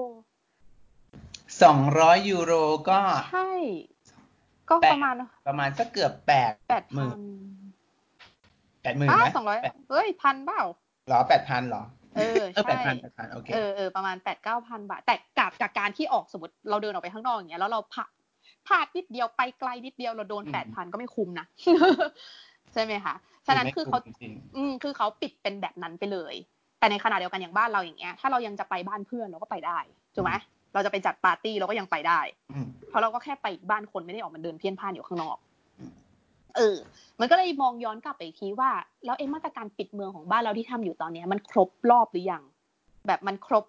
[1.63, 2.53] สองร้อยยูโร
[2.89, 2.99] ก็
[3.31, 3.51] ใช่
[4.69, 5.15] ก็ประมาณ
[5.47, 7.19] ประมาณสักเกือบแปดแปดหมื่น
[8.83, 9.59] แปดหมื่นไหมสองร้อย
[9.89, 10.63] เฮ้ยพันเปล่า
[11.09, 11.83] หรอแปดพันหรอ
[12.17, 18.05] เออใช่แปดพันแปดพันโอเคเออเออประมาณแปดเก้าพันบาท แต่กับจากการที่ออกสมมติเราเดินออกไปข้างนอกอย่างเงี้ยแล้วเราผ่า
[18.67, 21.45] พลาดนิดเดียวไปไกลนิดเดียวเราโดนแปดพันก็ไม่คุ้มนะ
[22.73, 23.13] ใช่ไหมคะ
[23.47, 23.99] ฉะนั้นคือเขา
[24.55, 26.35] อืมคือเขาปิดเป็นแบบนั้นไปเลย
[26.79, 29.77] แต่ในขณะเดียวกันอย่างบ้านเราอย่างเงี้ย ถ้าเรายังจะไปบ้านเพื่อนเราก็ไปได้
[30.15, 30.33] ถูกไหม
[30.73, 32.19] เราจะไปจัดปาร์ตี้เราก็ยังไปได้
[32.89, 35.37] เพราะเราก็แค่ไปบ้านคนไม่ได้ออกมาเดินเพี้ยนพ่านอยู่ข้างนอก
[36.57, 36.77] เออ
[37.19, 38.71] มันก็เลยมองย้อนกลับไปทีว่า
[39.05, 42.43] แล้วเอ็มาตรการปิดเมืองของบ้านเราที่ทำอยู่ตอนนี้มันครบรอบหรือยัง
[43.07, 43.65] แบบมันครบ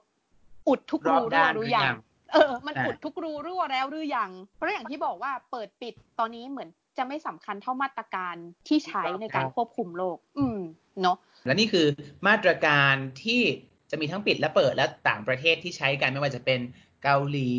[0.68, 1.94] อุดทุกรูรั่วหรือยัง
[2.32, 8.36] เออ มันอุดทุกรูรั่วแล้วหรือยัง เพราะอย่างที่บอกว่าเปิดปิดตอนนี้เหมือนจะไม่สำคัญเท่ามาตรการ
[8.68, 10.60] ที่ใช้ในการควบคุมโรค อืม
[11.02, 11.86] เนาะ และนี่คือ
[12.28, 12.94] มาตรการ
[13.24, 13.40] ที่
[13.90, 16.60] จะมีทั้งปิดและเปิดและต่างประเทศที่ใช้กันไม่ว่าจะเป็น
[17.04, 17.52] เกาหลี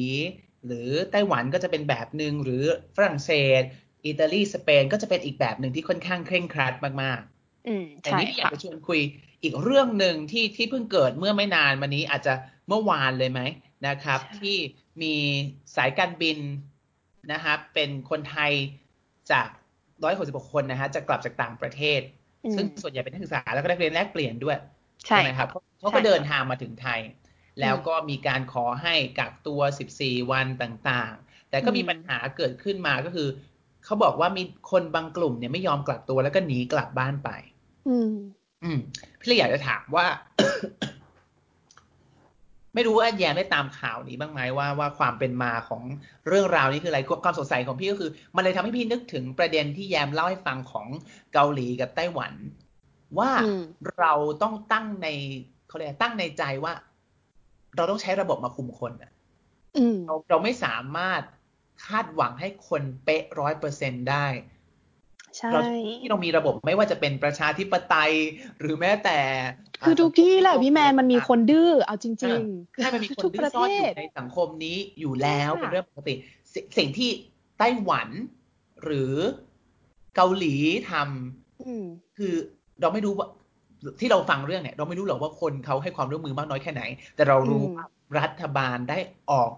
[0.66, 2.64] หรือไต้หวันก็จะเป็นแบบหนึ่งหรือ
[2.96, 3.62] ฝรั่งเศส
[4.06, 9.00] อิตาลีสเปนก็จะเป็นอีกแบบหนึ่งที่ค่อนข้างเคร่งครัดมากๆแต่นี้อยากจะชวนคุย
[9.44, 12.34] อีกเรื่องหนึ่งที่ที่เพิ่งเกิดเมื่อไม่นานมานี้อาจจะ
[12.68, 13.42] เมื่อวานเลยไหม
[13.88, 14.56] นะครับ ที่
[15.02, 15.16] มี
[15.76, 16.38] สายการบิน
[17.32, 18.52] นะครับเป็นคนไทย
[19.32, 19.48] จาก
[20.04, 22.02] ร้อยหกสิบคนนะฮะจะกลับจากต่างประเทศ
[22.56, 24.58] ซึ่งส่วนใหญ่เป็นนักศึกษาแล้วก็นักเรียนแลกเปลี่ยนด้วย
[25.06, 25.48] ใช่ไหมครับ
[25.80, 27.00] เขาก็เดินทางมาถึงไทย
[27.62, 29.62] แล้วก็มีการขอให้กักตัว
[29.96, 33.28] 14 วันต่างๆ แต่ก็มีปัญหาเกิดขึ้นมาก็คือ
[33.86, 37.30] เขาบอกว่ามีคนบางกลุ่มเนี่ยไม่ยอมกลับตัวแล้วก็หนีกลับบ้านไป
[37.90, 38.14] อืม
[38.64, 38.80] อืม
[39.20, 40.06] พี่เลยอยากจะถามว่า
[42.76, 45.82] ไม่รู้ว่าแยมได้ตามข่าวนี้บ้างไหมว่าว่าความเป็นมาของ
[46.28, 50.88] เรื่องราวนี้คืออะไรความสงสัยของพี่ก็คือ มันเลยทำให้พี่นึกถึงประเด็นที่แยมเล่าให้ฟังของ
[51.34, 52.34] เกาหลีกับไต้หวัน
[53.20, 53.32] ว่า
[54.00, 55.08] เราต้องตั้งใน
[55.68, 56.74] เขาเรียกตั้งในใจว่า
[57.76, 59.12] เราต้องใช้ระบบมาคุมคนอะ
[60.08, 61.22] เราเราไม่สามารถ
[61.86, 64.28] คาดหวังให้คนเป๊ะร้อยเปอร์เซ็นได้
[65.38, 65.52] ใช่
[66.02, 68.14] ที่เรามีระบบไม่ว่าจะเป็นประชาธิปไตย
[68.60, 69.20] หรือแม้แต่
[69.86, 76.14] คือทุกที่แหละพี่แมนมันมีคนดื้อเอาจริงๆใช่มันมีคนดื้อซ่อนอยู่ในสังคมนี้อยู่แล้วเป็นเรื่องปกติ
[76.78, 77.10] สิ่งที่
[77.60, 78.10] ไต้หวัน
[78.84, 79.14] หรือ
[80.16, 80.56] เกาหลี
[80.92, 82.34] ทำคือ
[82.82, 83.28] เราไม่รู้ว่า
[84.00, 86.84] ที่เราฟังเรื่องเนี่ย เราไม่รู้หรอกว่าคนเขาให้ความร่วมมือมากน้อยแค่ไหน
[87.16, 87.86] แต่เรารู้ว่า
[88.20, 89.00] รัฐบาลได้
[89.32, 89.52] ออก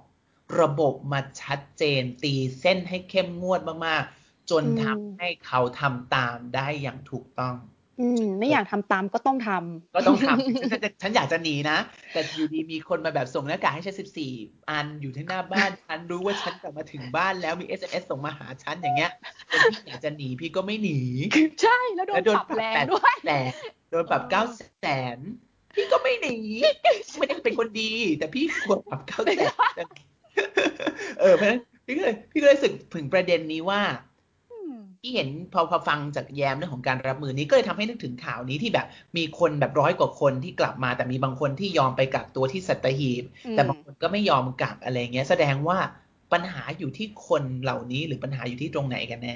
[0.62, 7.56] ระบบมาชัดเจน ตีเส้นให้เข้มงวดมากๆ จนทำให้เขาทำตามได้อย่างถูกต้อง
[8.00, 11.78] อืม ไม่อยากทำตามก็ต้องทำก็ต้องทำฉันฉันอยากจะหนีนะ
[12.14, 14.32] แต่อยู่ดีมีคนมาแบบส่งหน้ากากให้ฉันสิบสี่
[14.70, 19.12] อันอยู่ที่หน้าบ้าน ฉันรู้ว่าฉันกลับมาถึงบ้านแล้วมีเอสเอสส่งมาหาฉันอย่างเงี้ย
[19.52, 21.00] พี่อยากจะหนีพี่ก็ไม่หนี
[21.62, 23.40] ใช่แล้วโดนปรับแรงด้วยแต่
[23.94, 24.86] โดนปรับเก้าแส
[25.16, 25.18] น
[25.76, 26.36] พี่ก็ไม่หนี
[27.18, 29.30] ไม่ได้เป็นคนดี แต่พี่ควรปรับเก้าแส
[29.86, 29.88] น
[31.20, 33.82] เออเพราะฉะนั้นพี่ก็เลยพี่ก็เลยสึกถึงประเด็นนี้ว่า
[35.02, 38.88] ที่เห็นพอพอฟังจากแยมเรื่องของการรับมือนี้ก็เลยทำให้นึกถึงข่าวนี้ที่แบบ
[39.18, 45.78] มีคนแบบร้อยกว่าคนที่กลับมา แต่มีบางคนที่ยอมไปกักตัวที่สัตหีบ แต่บางคนก็ไม่ยอมกักอะไรเงี้ย แสดงว่า
[46.34, 49.36] ปัญหาอยู่ที่คนเหล่านี้หรือปัญหาอยู่ที่ตรงไหนกันแน่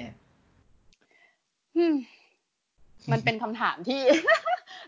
[3.12, 4.02] มันเป็นคำถามที่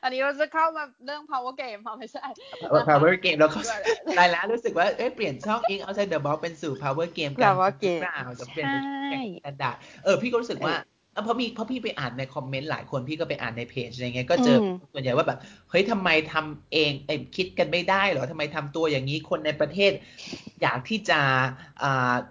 [0.02, 2.24] อันนี้เราจะเข้ามาเรื่อง power game ไม่ใช่
[2.90, 3.60] power game แล้วก็
[4.16, 8.02] ได้แล้วรู้สึกว่าเอ้เปลี่ยนช่อง ink outside the box เป็นสู่ power game กัน power game
[8.40, 8.66] จะเปลี่ยน
[9.10, 10.74] เป็นกระดาษเออพี่ก็รู้สึกว่า
[11.24, 14.56] เพราะมีเพราะพี่ไปอ่านในคอมเมนต์หลายคนพี่ก็ไปอ่านในเพจอะไรเงี้ยก็เจอ
[14.92, 15.38] ส่วนใหญ่ว่าแบบ
[15.70, 19.92] เฮ้ยทำไมทำเองไอ้คิดกันไม่ได้เหรอทำไมทำตัวอย่างนี้คนในประเทศ
[20.62, 21.20] อยากที่จะ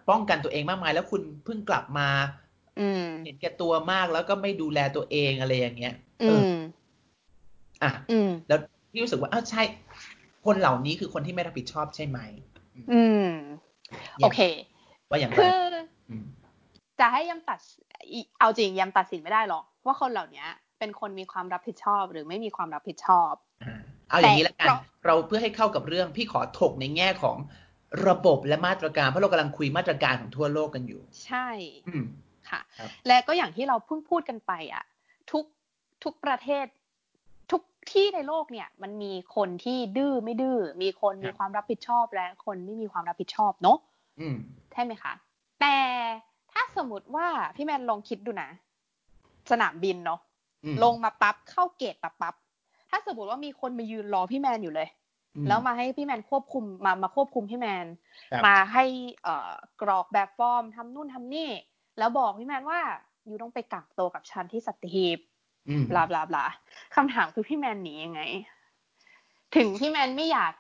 [0.10, 2.08] ป้องกันตัวเองมากมาย แล้วคุณเพิ่งกลับมา
[3.26, 6.42] เห็นแก่ตัวมากแล้วก็ไม่ดูแลตัวเองอะไรอย่างเงี้ยเออ
[7.84, 7.92] อะ
[8.48, 8.60] แล้ว
[8.92, 9.64] พี่รู้สึกว่าอ้าวใช่
[10.46, 12.20] คนเหล่านี้คือคนที่ไม่รับผิดชอบใช่ไหม
[12.92, 13.30] อืม
[14.24, 14.40] โอเค
[15.10, 15.66] ว่าอย่างไรคือ
[17.00, 17.60] จะให้ยำตัด
[18.40, 20.46] เอาจริงยำตัดสินไม่ได้หรอก ว่าคนเหล่านี้
[20.80, 23.34] เป็นคนมีความรับผิดชอบหรือไม่มีความรับผิดชอบ
[24.10, 24.68] เอาอย่างนี้แล้วกัน
[25.06, 27.38] เราเพื่อให้เข้ากับเรื่องพี่ขอถกในแง่ของ
[28.08, 31.48] ระบบและมาตรการเพราะเรากำลังคุยมาตรการของทั่วโลกกันอยู่ ใช่
[32.52, 32.62] ค่ะ
[33.08, 34.84] และก็อย่างที่เราเพิ่งพูดกันไปอะ
[35.32, 35.46] ทุก
[36.04, 36.66] ทุกประเทศ
[37.52, 43.78] ทุกที่ในโลกเนี่ย มันมีคนที่ดื้อไม่ดื้อมีคนมีความรับผิดชอบและคนไม่มีความรับผิดชอบเนาะ
[44.74, 45.14] ใช่ไหมคะ
[45.62, 45.76] แต่
[46.52, 48.50] ถ้าสมมติว่าพี่แมนลองคิดดูนะ
[49.52, 50.20] สนามบินเนาะ
[50.84, 52.36] ลงมาปั๊บเข้าเกตปั๊บปั๊บ
[52.90, 54.90] ถ้าสมมติว่ามีคนมายืนรอพี่แมนอยู่เลย
[55.48, 57.86] แล้วมาให้พี่แมนควบคุมมามาควบคุมพี่แมน
[58.46, 58.84] มาให้
[59.24, 61.50] เอ่อกรอกแบบฟอร์มทำนู่นทำนี่
[62.00, 62.80] แล้วบอกพี่แมนว่า
[63.26, 65.20] อยู่ต้องไปกักตัวกับฉันที่สัตหีบ
[65.92, 66.46] บลาบลาบลา
[66.96, 68.22] คำถามคือพี่แมนหนียังไง
[69.56, 70.54] ถึงพี่แมนไม่อยาก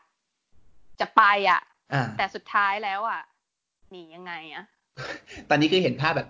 [0.99, 1.61] จะไปอะ
[2.17, 3.21] แต่สุดท้ายแล้วอะ
[3.91, 4.63] หนียังไงอะ
[5.49, 6.29] ตอนนี้คือเห็นภาพแบบ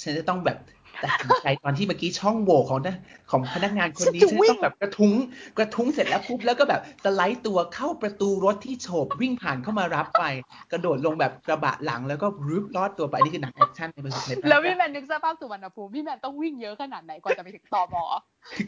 [0.00, 0.58] ฉันจะต้องแบบ
[1.02, 2.96] ตัดสินใจตอนที่เมื่อกี้ช่องโหว่ของนะ
[3.30, 5.12] ของพนักงานคนนี้ฉันต้องแบบกระทุ้ง
[5.58, 10.24] กระทุ้งเสร็จแล้วปุ๊บแล้วก็แบบสไลด์ตัวเข้าประตูรถที่โฉบวิ่งผ่านเข้ามารับไป
[10.72, 18.04] กระโดดลงแบบกระบะหลังแล้วก็รึบลอดตัวไปนี่คือหนังแอคชั่นในในแล้วพี่แมนนึกสภาพสุวรรณภูมิพี่แมนต้องวิ่งเยอะขนาดไหนกว่าจะไปถึงต่อหมอ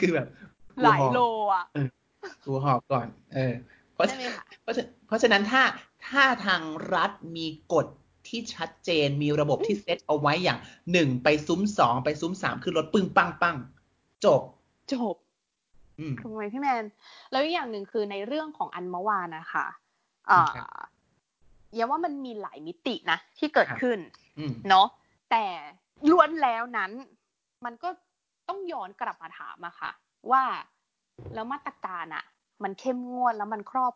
[0.01, 0.29] คือแบบ
[0.83, 1.19] หลายโล
[1.53, 1.65] อะ
[2.47, 3.55] ตัวหอบก่อน เออ
[3.95, 4.07] เพราะ
[4.63, 4.75] เพราะ
[5.07, 5.63] เพราะฉะนั้นถ้า
[6.09, 6.63] ถ้าทาง
[6.95, 7.87] รัฐมีกฎ
[8.31, 10.61] ที่ชัดเจนมีระบบที่เซตเอาไว้อย่าง
[10.93, 13.57] หนึ่งไปซุ้มสองไปซุ้มสามขึ้นรถปึ้งปังปัง
[14.25, 14.43] จบ
[14.93, 15.17] จบ
[16.21, 16.85] ทำไมพี่แมน
[17.31, 19.67] แล้วอีกอย่างหนึ่งคือในเรื่องของอันเมื่อวานนะคะ
[20.31, 20.43] อ่า
[21.75, 23.99] อย่าว่ามันมีหลายมิตินะที่เกิดขึ้น
[24.69, 24.87] เนาะ
[25.31, 25.45] แต่
[26.11, 26.91] ล้วนแล้วนั้น
[27.65, 27.89] มันก็
[28.49, 29.91] ต้องย้อนกลับมาถามอะค่ะ
[30.31, 30.43] ว่า
[31.35, 32.25] แล้วมาตรการอะ
[32.63, 33.95] มันเข้มงวดแล้วมันครอบ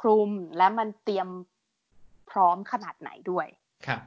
[0.00, 1.28] คลุมและมันเตรียม
[2.32, 3.46] พร้อมขนาดไหนด้วย
[3.86, 4.00] ครับ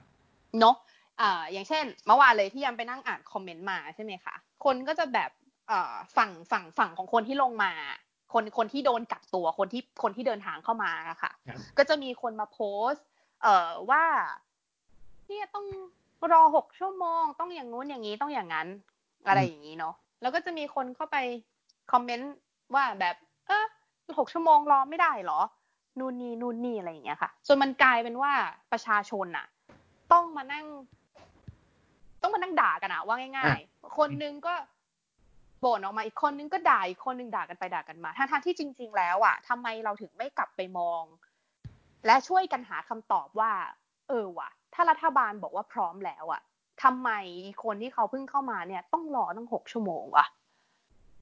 [0.59, 0.75] เนาะ
[1.21, 5.31] อ่าอย่างเช่น เมื่อวานเลยที่ยังไปนั่งอ่านคอมเมนต์มาใช่ไหมคะคนก็จะแบบ
[5.71, 7.71] อ่าฝั่งฝั่งฝั่งของคนที่ลงมา
[8.33, 11.31] คนคนที่โดนกักตัวคนที่คนที่เดินทางเข้ามาอะค่ะ
[11.77, 12.59] ก็จะมีคนมาโพ
[12.91, 13.05] สต์
[13.41, 14.03] เอ่อว่า
[15.27, 15.65] เนี่ยต้อง
[16.31, 18.67] รอหกชั่วโมง ต้องอย่างงู้นอย่างนี้ต้องอย่างนั้น
[19.27, 21.17] อะไรอย่างนี้เนาะแล้วก็จะมีคนเข้าไป
[21.91, 22.33] คอมเมนต์
[22.73, 23.15] ว่าแบบ
[23.47, 23.65] เออ
[24.17, 25.41] หกชั่วโมงรอไม่ได้เหรอ
[25.99, 28.31] นู่นนี่นู่นนี่อะไรอย่างเงี้ยค่ะจนมันกลายเป็นว่า
[28.71, 29.45] ประชาชนอะ
[30.11, 30.65] ต้องมานั่ง
[32.21, 34.53] ต้องมานั่งด่ากันอะว่าง่าย ๆ คนนึงก็
[35.63, 41.03] บ่นออกมาอีกคนนึงก็ด่าอีกคนนึงด่ากันไปด่ากันมาทั้งๆที่จริง ๆ แล้วอะทำไมเราถึงไม่กลับไปมอง
[42.05, 43.51] และช่วยกันหาคำตอบว่า
[44.09, 46.41] เออว่ะ ถ้ารัฐบาลบอกว่าพร้อมแล้วอะ
[46.83, 47.09] ทำไม
[47.63, 50.25] คนที่เขาเพิ่งเข้ามาเนี่ย ต้องรอตั้งหกชั่วโมงวะ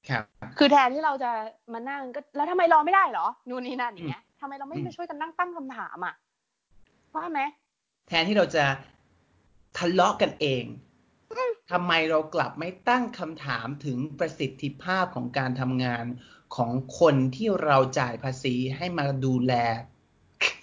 [0.08, 0.24] ครับ
[0.58, 1.30] คือแทนที่เราจะ
[1.72, 6.14] มานั่งก็แล้วทำไมรอไม่ได้เหรอ นู่นนี่นั่นอย่างเงี้ย ทำไมเราไม่มาช่วยกันนั่งตั้งคำถามอะ
[7.14, 7.40] ว่าไหม
[8.08, 8.64] แทนที่เราจะ
[9.78, 10.64] ทะเลาะกันเอง
[11.72, 16.04] ทำไมเรากลับไม่ตั้งคำถามถึงประสิทธิภาพของการทำงาน
[16.56, 16.70] ของ
[17.00, 19.52] คนที่เราจ่ายภาษีให้มาดูแล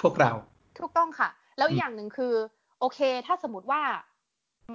[0.02, 0.32] พวกเรา
[0.80, 2.34] ถูกต้องค่ะ แล้วอย่างหนึ่งคือ
[2.80, 3.82] โอเค ถ้าสมมติว่า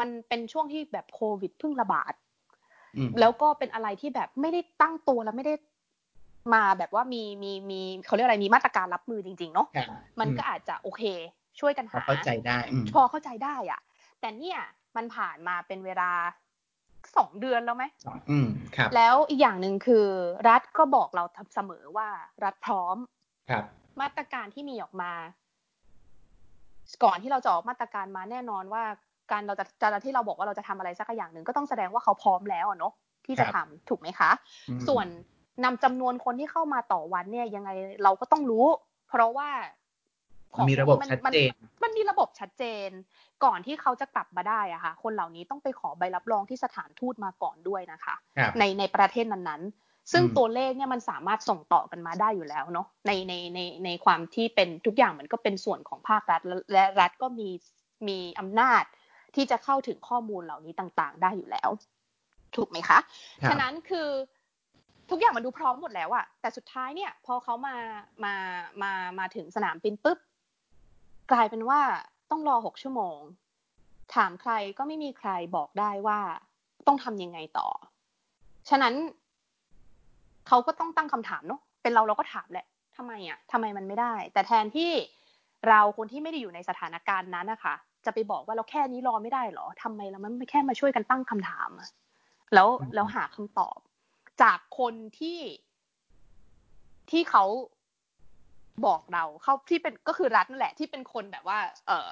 [0.01, 2.13] มันเป็นช่วงที่แบบโควิดเพิ่งระบาด
[3.21, 5.55] แล้วก็เป็นอะไรที่แบบไม่ได้ตั้งตัวแล้วไม่ได้
[6.55, 9.69] มาแบบว่ามีมีมีเขาเรียกอะไรมีมาตรการรับมือจริง ๆ เนาะ
[10.21, 11.03] มันก็อาจจะโอเค
[11.61, 12.59] ช่วยกันหาเข้าใจได้
[12.95, 13.81] พอเข้าใจได้อะ
[14.21, 14.59] แต่เนี่ย
[14.97, 16.11] มันผ่านมาเป็นเวลา
[17.17, 17.85] สองเดือนแล้วไหม
[18.31, 20.07] อืมครับ แล้วอีกอย่างหนึ่งคือ
[20.49, 21.25] รัฐก็บอกเรา
[21.55, 22.09] เสมอว่า
[22.45, 22.97] รัฐพร้อม
[23.51, 23.65] ครับ
[24.01, 25.13] มาตรการที่มีออกมา
[27.05, 28.83] ก่อนที่เราจะออกมาตรการมาแน่นอนว่า
[29.31, 32.93] การเราจะจะที่เราบอกว่าเราจะทำอะไรสักอย่างหนึ่งก็ต้องแสดงว่าเขาพร้อมแล้วเนาะ
[33.27, 34.31] ที่จะทำถูกไหมคะ
[34.89, 35.07] ส่วน
[35.65, 37.71] นำจำนวนคนที่เข้ามาต่อวันเนี่ยยังไง
[38.03, 38.67] เราก็ต้องรู้
[39.09, 39.51] เพราะว่า
[40.69, 41.53] มีระบบชัดเจน
[41.83, 42.89] มันมีระบบชัดเจน
[43.45, 48.15] ก่อนที่เขาจะกลับมาได้อะค่ะ คนเหล่านี้ต้องไปขอใบรับรองที่สถานทูตมาก่อนด้วยนะคะ
[48.59, 56.41] ในในประเทศนั้นๆ ซึ่งตัวเลขเนี่ยมันสามารถส่งต่อกันมาได้อยู่แล้วเนาะ ในในในในความที่เป็นทุกอย่างมันก็เป็นส่วนของภาครัฐ
[56.73, 57.49] และรัฐก็มี
[58.09, 58.85] มีอำนาจ
[59.35, 61.71] ที่จะเข้าถึงข้อมูลเหล่านี้ต่างๆ ได้อยู่แล้ว
[62.57, 62.99] ถูกไหมคะ
[63.49, 64.09] ฉะนั้นคือ
[65.11, 67.77] ทุกอย่างมันดูพร้อมหมดแล้วอะแต่สุดท้ายเนี่ย พอเขามา
[68.25, 68.35] มา
[68.83, 70.19] มามาถึงสนามบินปุ๊บ
[71.31, 71.81] กลายเป็นว่า
[72.31, 73.19] ต้องรอหกชั่วโมง
[74.15, 76.19] ถามใครก็ไม่มีใครบอกได้ว่า
[76.87, 77.69] ต้องทำยังไงต่อ
[78.69, 78.95] ฉะนั้น
[80.49, 84.91] เขาก็ต้องตั้งคำถามเนาะเป็นเราเราก็ถามแหละทำไมอะทำไมมันไม่ได้ แต่แทนที่
[85.69, 91.71] เราคนที่ไม่ได้อยู่ในสถานการณ์นั้นนะคะจะไปบอกว่าเราแค่นี้รอไม่ได้หรอทำไมเราไม่แค่มาช่วยกันตั้งคำถาม
[92.55, 93.79] แล้วแล้วหาคำตอบ
[94.43, 95.41] จากคนที่
[97.11, 97.45] ที่เขา
[98.87, 102.11] บอกเราเขาที่เป็นก็คือรัฐนั่นแหละ ที่เป็นคนแบบว่า เออ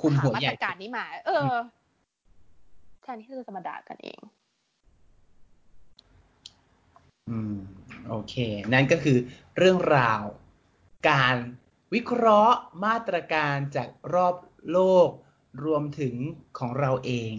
[0.00, 1.52] คุมหัวใหญ่มาตรการนี้มา เออ
[3.02, 4.20] แทนที่จะมาด่ากันเอง
[7.28, 7.56] อืม
[8.08, 8.34] โอเค
[8.72, 9.18] นั่นก็คือ
[9.58, 10.22] เรื่องราว
[11.10, 11.36] การ
[11.94, 14.34] วิเคราะห์มาตรการจากรอบ
[14.70, 15.08] โลก
[15.64, 16.14] รวมถึง
[16.58, 17.34] ของเราเอง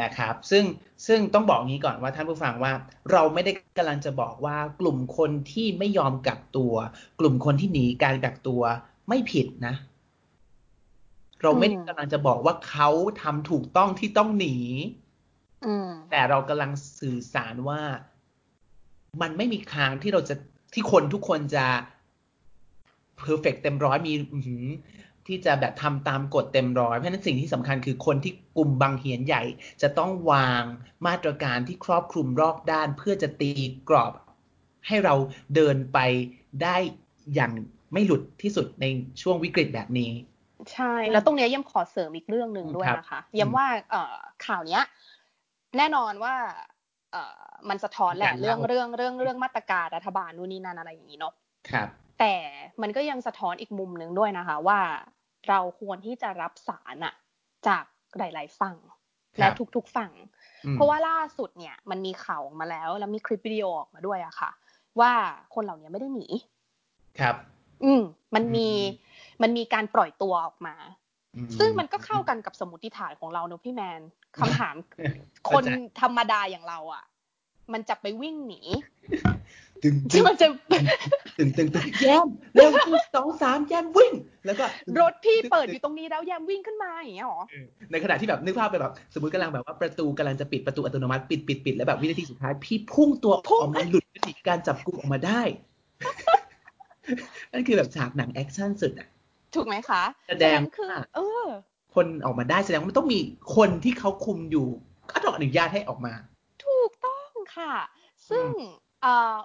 [0.00, 0.64] นะครับ ซึ่ง
[1.06, 2.72] ซึ่งต้องบอกงี้ก่อนว่าท่านผู้ฟังว่า
[3.12, 6.74] เราไม่ได้กำลังจะบอกว่ากลุ่มคนที่ไม่ยอมกักตัว
[7.20, 8.62] กลุ่มคนที่หนีการกักตัว
[9.08, 9.74] ไม่ผิดนะ
[11.42, 12.90] เราไม่ได้กำลังจะบอกว่าเขา
[13.22, 14.56] ทำถูกต้องที่ต้องหนี
[16.10, 16.70] แต่เรากำลัง
[17.00, 17.80] สื่อสารว่า
[19.22, 20.34] มันไม่มีทางที่เราจะ
[20.74, 21.66] ที่คนทุกคนจะ
[23.18, 24.12] เพอร์เฟกเต็มร้อยมี
[25.28, 29.42] ที่จะแบบทำตามกฎเต็มร้อย เพราะฉะนั้นสิ่งที่สำคัญคือคนที่กลุ่มบางเหียนใหญ่
[29.82, 30.62] จะต้องวาง
[31.06, 33.50] มาตรการที่ครอบคลุมรอบด้าน เพื่อจะตี
[33.88, 34.12] กรอบ
[34.86, 35.14] ให้เรา
[35.54, 35.98] เดินไป
[36.62, 36.76] ได้
[37.34, 37.52] อย่าง
[37.92, 38.84] ไม่หลุดที่สุดใน
[39.22, 40.10] ช่วงวิกฤตแบบนี้
[40.72, 44.16] ใช่ แล้วตรงนี้ยังขอเสริมอีกเรื่องหนึ่งด้วยนะคะย้ำว่าเอ่อ
[44.46, 44.84] ข่าวเนี้ย
[45.76, 46.34] แน่นอนว่า
[47.12, 51.34] เอ่อมันสะท้อนแหละเรื่องเรื่องเรื่องเรื่องมาตรการรัฐบาลนู่นนี่นั่นอะไรอย่างนี้เนาะ
[51.70, 51.88] ครับ
[52.20, 52.34] แต่
[52.82, 54.80] มันก็ยังสะท้อนอีกมุมหนึ่งด้วยนะคะ ว่า
[55.48, 57.14] เราควรที่จะรับสารอะ
[57.66, 57.84] จาก
[58.18, 58.76] หลาย ๆ ฝั่ง
[59.38, 60.12] และทุกๆฝั่ง
[60.72, 64.50] เพราะว่าล่าสุดเนี่ยมันมีข่าวออกมาแล้ว แล้วมีคลิปวิดีโอออกมาด้วยอะค่ะ
[65.00, 65.12] ว่า
[65.54, 66.26] คนเหล่านี้ไม่ได้หนี
[67.20, 67.36] ครับ
[67.84, 68.02] อืม
[68.34, 68.68] มันมี
[69.42, 70.76] มันมีการปล่อยตัวออกมา
[71.58, 74.00] ซึ่งมันก็เข้ากันกับสมมติฐานของเราเนอะพี่แมน
[74.38, 74.74] คำถาม
[75.50, 75.64] คน
[76.00, 77.04] ธรรมดาอย่างเราอะ
[77.72, 78.60] มันจะไปวิ่งหนี
[79.82, 80.46] ตึงที่มันจะ
[81.38, 82.70] ตึงตึงตึงแย้มเร็ว
[83.14, 84.12] สองสามแย้มวิ่ง
[84.46, 84.64] แล้วก็
[85.00, 87.42] รถพี่เปิดอยู่ตรงนี้แล้วแย้มวิ่งขึ้นมาอย่างเงี้ยหรอ
[87.90, 95.40] ในขณะที่แบบนึกภาพไปแบบ สมมติกำลังแบบว่าประตูกำลังจะปิดประตูอัตโนมัติปิดปิดปิดแล้วแบบวินาทีสุดท้าย พี่พุ่งตัวออกมาหลุดวิธีการจับกุมออกมาได้
[97.52, 99.08] นั่นคือแบบฉากหนังแอคชั่นสุดอะ
[99.54, 101.46] ถูกไหมคะแสดงคือเออ
[101.94, 103.20] คนออกมาได้แสดงว่ามันต้องมี
[103.56, 104.68] คนที่เขาคุมอยู่
[105.10, 106.14] ก็ต้องอนุญาตให้ออกมา
[106.64, 107.74] ถูกต้องค่ะ
[108.30, 108.87] ซึ่งอ่า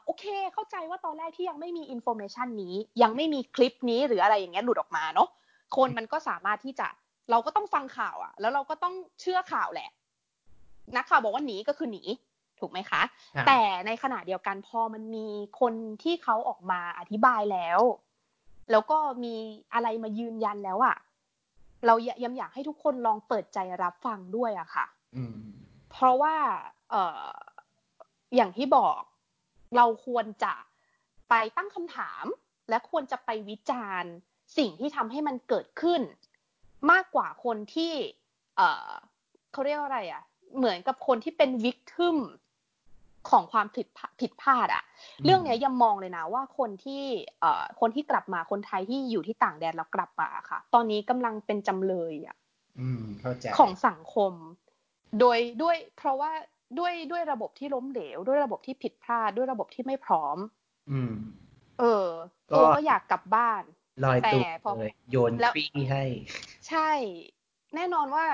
[0.06, 5.30] โอเค เข้าใจว่าตอนแรกที่ยังไม่มี information นี้ ยังไม่มีคลิปนี้หรืออะไรอย่างเงี้ยหลุดออกมาเนาะ
[5.76, 6.88] คนมันก็สามารถที่จะ
[7.32, 9.90] เราก็ต้องฟังข่าวอะแล้วเราก็ต้องเชื่อข่าวแหละ
[10.96, 12.04] นักข่าวบอกว่าหนีก็คือหนี
[12.60, 13.02] ถูกไหมคะ
[13.48, 15.28] แต่ในขณะเดียวกันพอมันมี
[15.60, 15.74] คน
[16.04, 17.80] ที่เขาออกมาอธิบายแล้ว
[18.72, 19.36] แล้วก็มี
[19.74, 20.98] อะไรมายืนยันแล้วอะ
[21.86, 24.86] เรายังอยากให้ทุกคนลองเปิดใจรับฟังด้วยอะค่ะ
[25.92, 26.36] เพราะว่า
[26.90, 27.28] เออ
[28.36, 29.02] อย่างที่บอก
[29.76, 30.54] เราควรจะ
[31.30, 32.26] ไปตั้งคำถาม
[32.70, 34.12] และควรจะไปวิจารณ์
[34.58, 36.02] สิ่งที่ทำให้มันเกิดขึ้น
[36.92, 37.94] มากกว่าคนที่
[38.58, 38.90] เออ
[39.52, 40.24] เขาเรียกว่าอะไรอะ่ะ
[40.58, 42.18] เหมือนกับคนที่เป็นวิกทึม
[43.30, 43.88] ของความผิด
[44.20, 44.84] ผิดพลาดอะ
[45.26, 47.04] เรื่องนี้ยังมองเลยนะว่าคนที่
[47.40, 52.36] เอ่อคนที่กลับมาคนไทยที่อยู่ที่ต่างแดนแล้วกลับมาค่ะ ตอนนี้กำลังเป็นจำเลยอะ
[53.58, 54.34] ของสังคม
[55.20, 56.32] โดยด้วยเพราะว่า
[56.80, 60.38] ด้วยด้วยระบบที่ล้มเหลว ด้วยระบบที่ผิดพลาด ด้วยระบบที่ไม่พร้อม
[60.92, 61.14] อืม
[61.80, 62.08] เออ
[62.56, 63.64] ตัวก็อยากกลับบ้าน
[64.04, 66.04] ลอยตัวเลยโยนฟรีให้
[66.70, 66.92] ใช่
[67.76, 68.26] แน่นอนว่า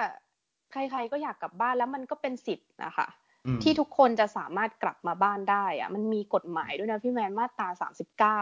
[0.71, 3.07] ใครๆก็อยากกลับบ้านแล้วมันก็เป็นสิทธิ์นะคะ
[3.63, 8.41] ที่ทุกคนจะสามารถกลับมาบ้านได้อะมันมีกฎหมายด้วยนะพี่แมนมาตราสามสิบเก้า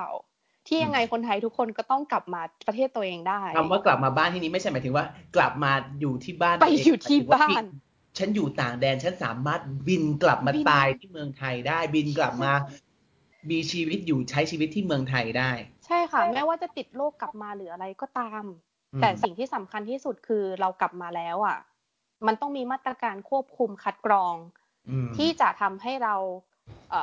[0.67, 7.63] ที่ยังไงคนไทยทุกคนก็ต้องกลับมาประเทศตัวเองได้คำว่ากลับมาบ้านที่นี้ไม่ใช่หมายถึงว่า กลับมาอยู่ที่บ้านไปอยู่ที่บ้าน
[8.17, 12.51] ฉันอยู่ต่างแดนฉันสามารถบินกลับมาตายที่เมืองไทยได้บินกลับมา
[13.49, 15.51] มีชีวิตอยู่ใช้ชีวิตที่เมืองไทยได้
[15.85, 18.43] ใช่ค่ะ แม้ว่าจะติดโรคกลับมาหรืออะไรก็ตาม
[19.01, 21.57] แต่สิ่งที่สำคัญที่สุดคือเรากลับมาแล้วอะ
[22.27, 24.35] มันต้องมีมาตรการควบคุมคัดกรอง
[25.17, 26.15] ที่จะทำให้เรา
[26.91, 26.93] เ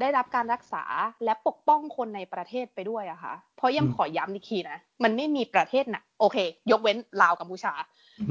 [0.00, 0.84] ได้รับการรักษา
[1.24, 6.36] และปกป้องคนในประเทศไปด้วยอะค่ะ เพราะยังขอย้ำอีกทีนะ มันไม่มีประเทศไหนโอเค
[6.70, 7.72] ยกเว้นลาวกัมพูชา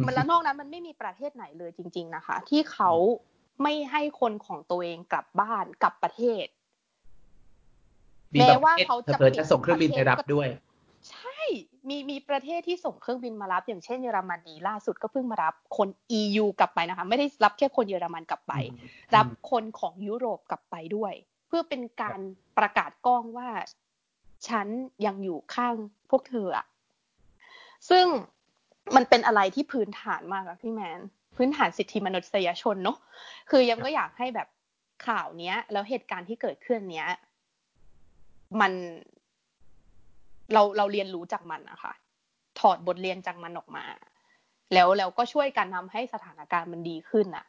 [0.06, 2.92] มันแล้วนอกนั้นมันไม่มีประเทศไหนเลยจริง ๆนะคะ ที่เขา
[3.64, 6.46] ไม่ให้คนของตัวเองกลับบ้านกลับประเทศ
[8.40, 10.48] แม้ว่าเขาจะจะส่งเครื่องบินไปรับด้วย
[11.10, 11.40] ใช่
[11.90, 15.88] มีมีประเทศที่ส่งเครื่องบินมารับ อย่างเช่นเยอรมนีล่าสุดก็เพิ่งมารับคน
[16.20, 18.54] EU กลับไปนะคะ ไม่ได้รับแค่คนเยอรมันกลับไป
[19.16, 21.14] รับคนของยุโรปกลับไปด้วย
[21.48, 22.20] เพื่อเป็นการ
[22.58, 23.50] ประกาศกล้องว่า
[24.48, 24.68] ฉัน
[25.06, 25.76] ยังอยู่ข้าง
[26.10, 26.66] พวกเธออะ
[27.90, 28.06] ซึ่ง
[28.96, 31.00] มันเป็นอะไรที่พื้นฐานมากอะพี่แมน
[31.36, 32.98] พื้นฐานสิทธิมนุษยชนเนาะ
[33.50, 34.48] คือยังก็อยากให้แบบ
[35.08, 37.12] ข่าวเนี้ย แล้วเหตุการณ์ที่เกิดขึ้นเนี้ย
[38.62, 38.72] มัน
[40.54, 41.94] เราเราเรียนรู้จากมันนะคะ
[42.60, 43.86] ถอดบทเรียนจากมันออกมา
[44.74, 47.46] แล้วแล้วก็ช่วยกันทำให้สถานการณ์มันดีขึ้นอะ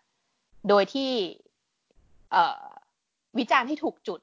[0.68, 1.10] โดยที่
[2.32, 2.64] เออ
[3.38, 4.20] วิจารณ์ให้ถูกจุด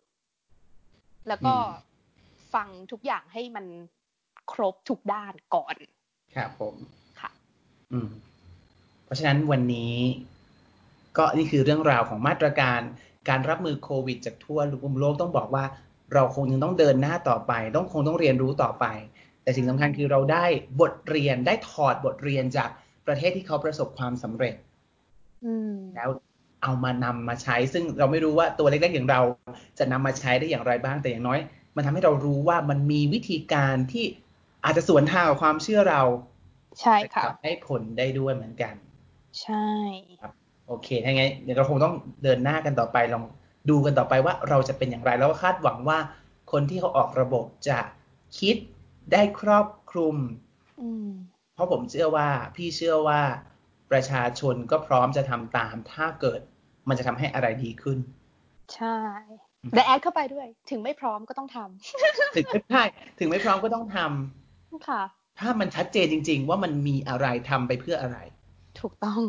[1.27, 1.53] แล้วก็
[2.53, 3.65] ฟังทุกอย่างให้มัน
[4.51, 5.75] ครบทุกด้านก่อน
[6.35, 6.75] ครับผม
[7.19, 7.31] ค่ะ
[7.91, 8.09] อืม
[9.05, 9.93] เพราะฉะนั้นวันนี้
[11.17, 12.79] ก็นี่คือเรื่องราวของมาตรการ
[13.29, 15.65] การรับมือโควิด จากทั่วมุมโลกต้องบอกว่า
[16.13, 18.85] เราคงยังต้องเดินหน้าต่อไป ต้องคงต้องเรียนรู้ต่อไป
[19.43, 20.45] แต่สิ่งสำคัญคือเราได้
[20.81, 22.69] บทเรียนได้ถอดบทเรียนจาก
[23.07, 24.55] ประเทศที่เขาประสบความสำเร็จ
[25.95, 26.09] แล้ว
[26.63, 29.21] เอามานำมาใช้ ซึ่งเราไม่รู้ว่าตัวเล็กๆอย่างเรา
[29.79, 31.39] จะนำมาใช้ได้อย่างไรบ้างแต่อย่างน้อย
[31.77, 34.05] มันทำให้เรารู้ว่ามันมีวิธีการที่
[34.63, 36.01] อาจจะสวนทางกับความเชื่อเรา
[36.81, 38.73] ใช่ค่ะให้ผลได้ด้วยเหมือนกัน
[39.41, 39.67] ใช่
[40.21, 40.31] ครับ
[40.67, 43.23] โอเคถ้าไงเดี๋ยวเราคงต้องเดินหน้ากันต่อไปลอง
[43.69, 45.99] ดูกันต่อไปว่าเราจะเป็นอย่างไร แล้วก็คาดหวังว่า
[46.51, 47.79] คนที่เขาออกระบบจะ
[48.39, 48.55] คิด
[49.11, 50.15] ได้ครอบคลุม
[51.53, 53.21] เพราะผมเชื่อว่าพี่เชื่อว่า
[53.91, 56.41] ประชาชนก็พร้อมจะทำตาม ถ้าเกิด
[56.87, 57.97] มันจะทำให้อะไรดีขึ้น
[58.75, 58.97] ใช่
[59.75, 62.83] และแอดเข้าไปด้วย ถึงไม่พร้อมก็ต้องทำถึงไม่ใช่
[63.19, 65.01] ถึงไม่พร้อมก็ต้องทำค่ะ
[65.39, 68.17] ถ้ามันชัดเจนจริง ๆ ว่ามันมีอะไรทำไปเพื่ออะไร
[68.79, 69.21] ถูกต้อง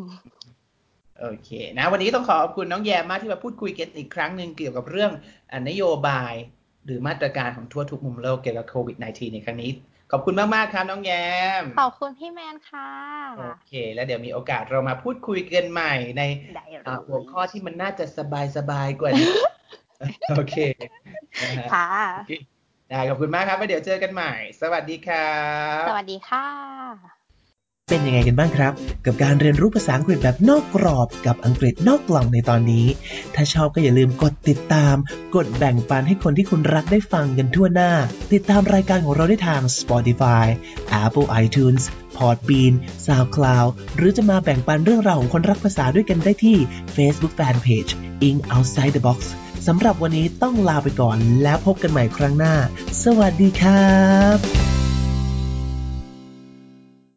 [1.20, 5.12] โอเค นะ วันนี้ต้องขอขอบคุณน้องแยมมากที่มาพูดคุยกันอีกครั้งหนึ่งเกี่ยวกับเรื่อง
[5.68, 6.32] นโยบาย
[6.84, 9.70] หรือมาตรการของทั่วทุกมุมโลกเกี่ยวกับโควิด -19 ในครั้งนี้
[10.12, 11.12] ขอบคุณมากมากครับ น้องแย
[11.60, 12.90] ม ขอบคุณพี่แมนค่ะ
[13.38, 16.22] โอเค แล้วเดี๋ยวมีโอกาสเรามาพูดคุยกันใหม่ใน
[17.08, 19.32] หัวข้อที่มันน่าจะสบายสบายกว่านี้
[20.36, 20.56] โอเค
[21.72, 21.88] ค่ะ
[22.90, 25.32] ได้ขอบคุณมากครับแล้วเดี๋ยวเจอกันใหม่ สวัสดีครั
[25.80, 26.46] บ สวัสดีค่ะ
[27.90, 28.72] เป็นยังไงกันบ้างครับ
[29.06, 32.86] กับการเรียนรู้ภาษาอังกฤษแบบนอกกรอบกับอังกฤษนอกกล่องในตอนนี้
[33.34, 34.96] ถ้าชอบก็อย่าลืมกดติดตาม
[35.36, 37.92] กดแบ่งปันให้คนที่คุณรักได้ฟังกันทั่วหน้า
[38.32, 40.44] ติดตามรายการของเราได้ทาง Spotify
[41.02, 41.82] Apple iTunes
[42.16, 42.72] Podbean
[43.06, 46.56] SoundCloud หรือจะมาแบ่งปันเรื่องราวของคนรักภาษาด้วยกันได้ที่
[46.96, 47.90] Facebook Fanpage
[48.28, 49.20] In Outside the Box
[49.66, 52.54] สำหรับวันนี้ต้องลาไปก่อนแล้วพบกันใหม่ครั้งหน้า
[53.02, 53.98] สวัสดีครั
[54.36, 54.67] บ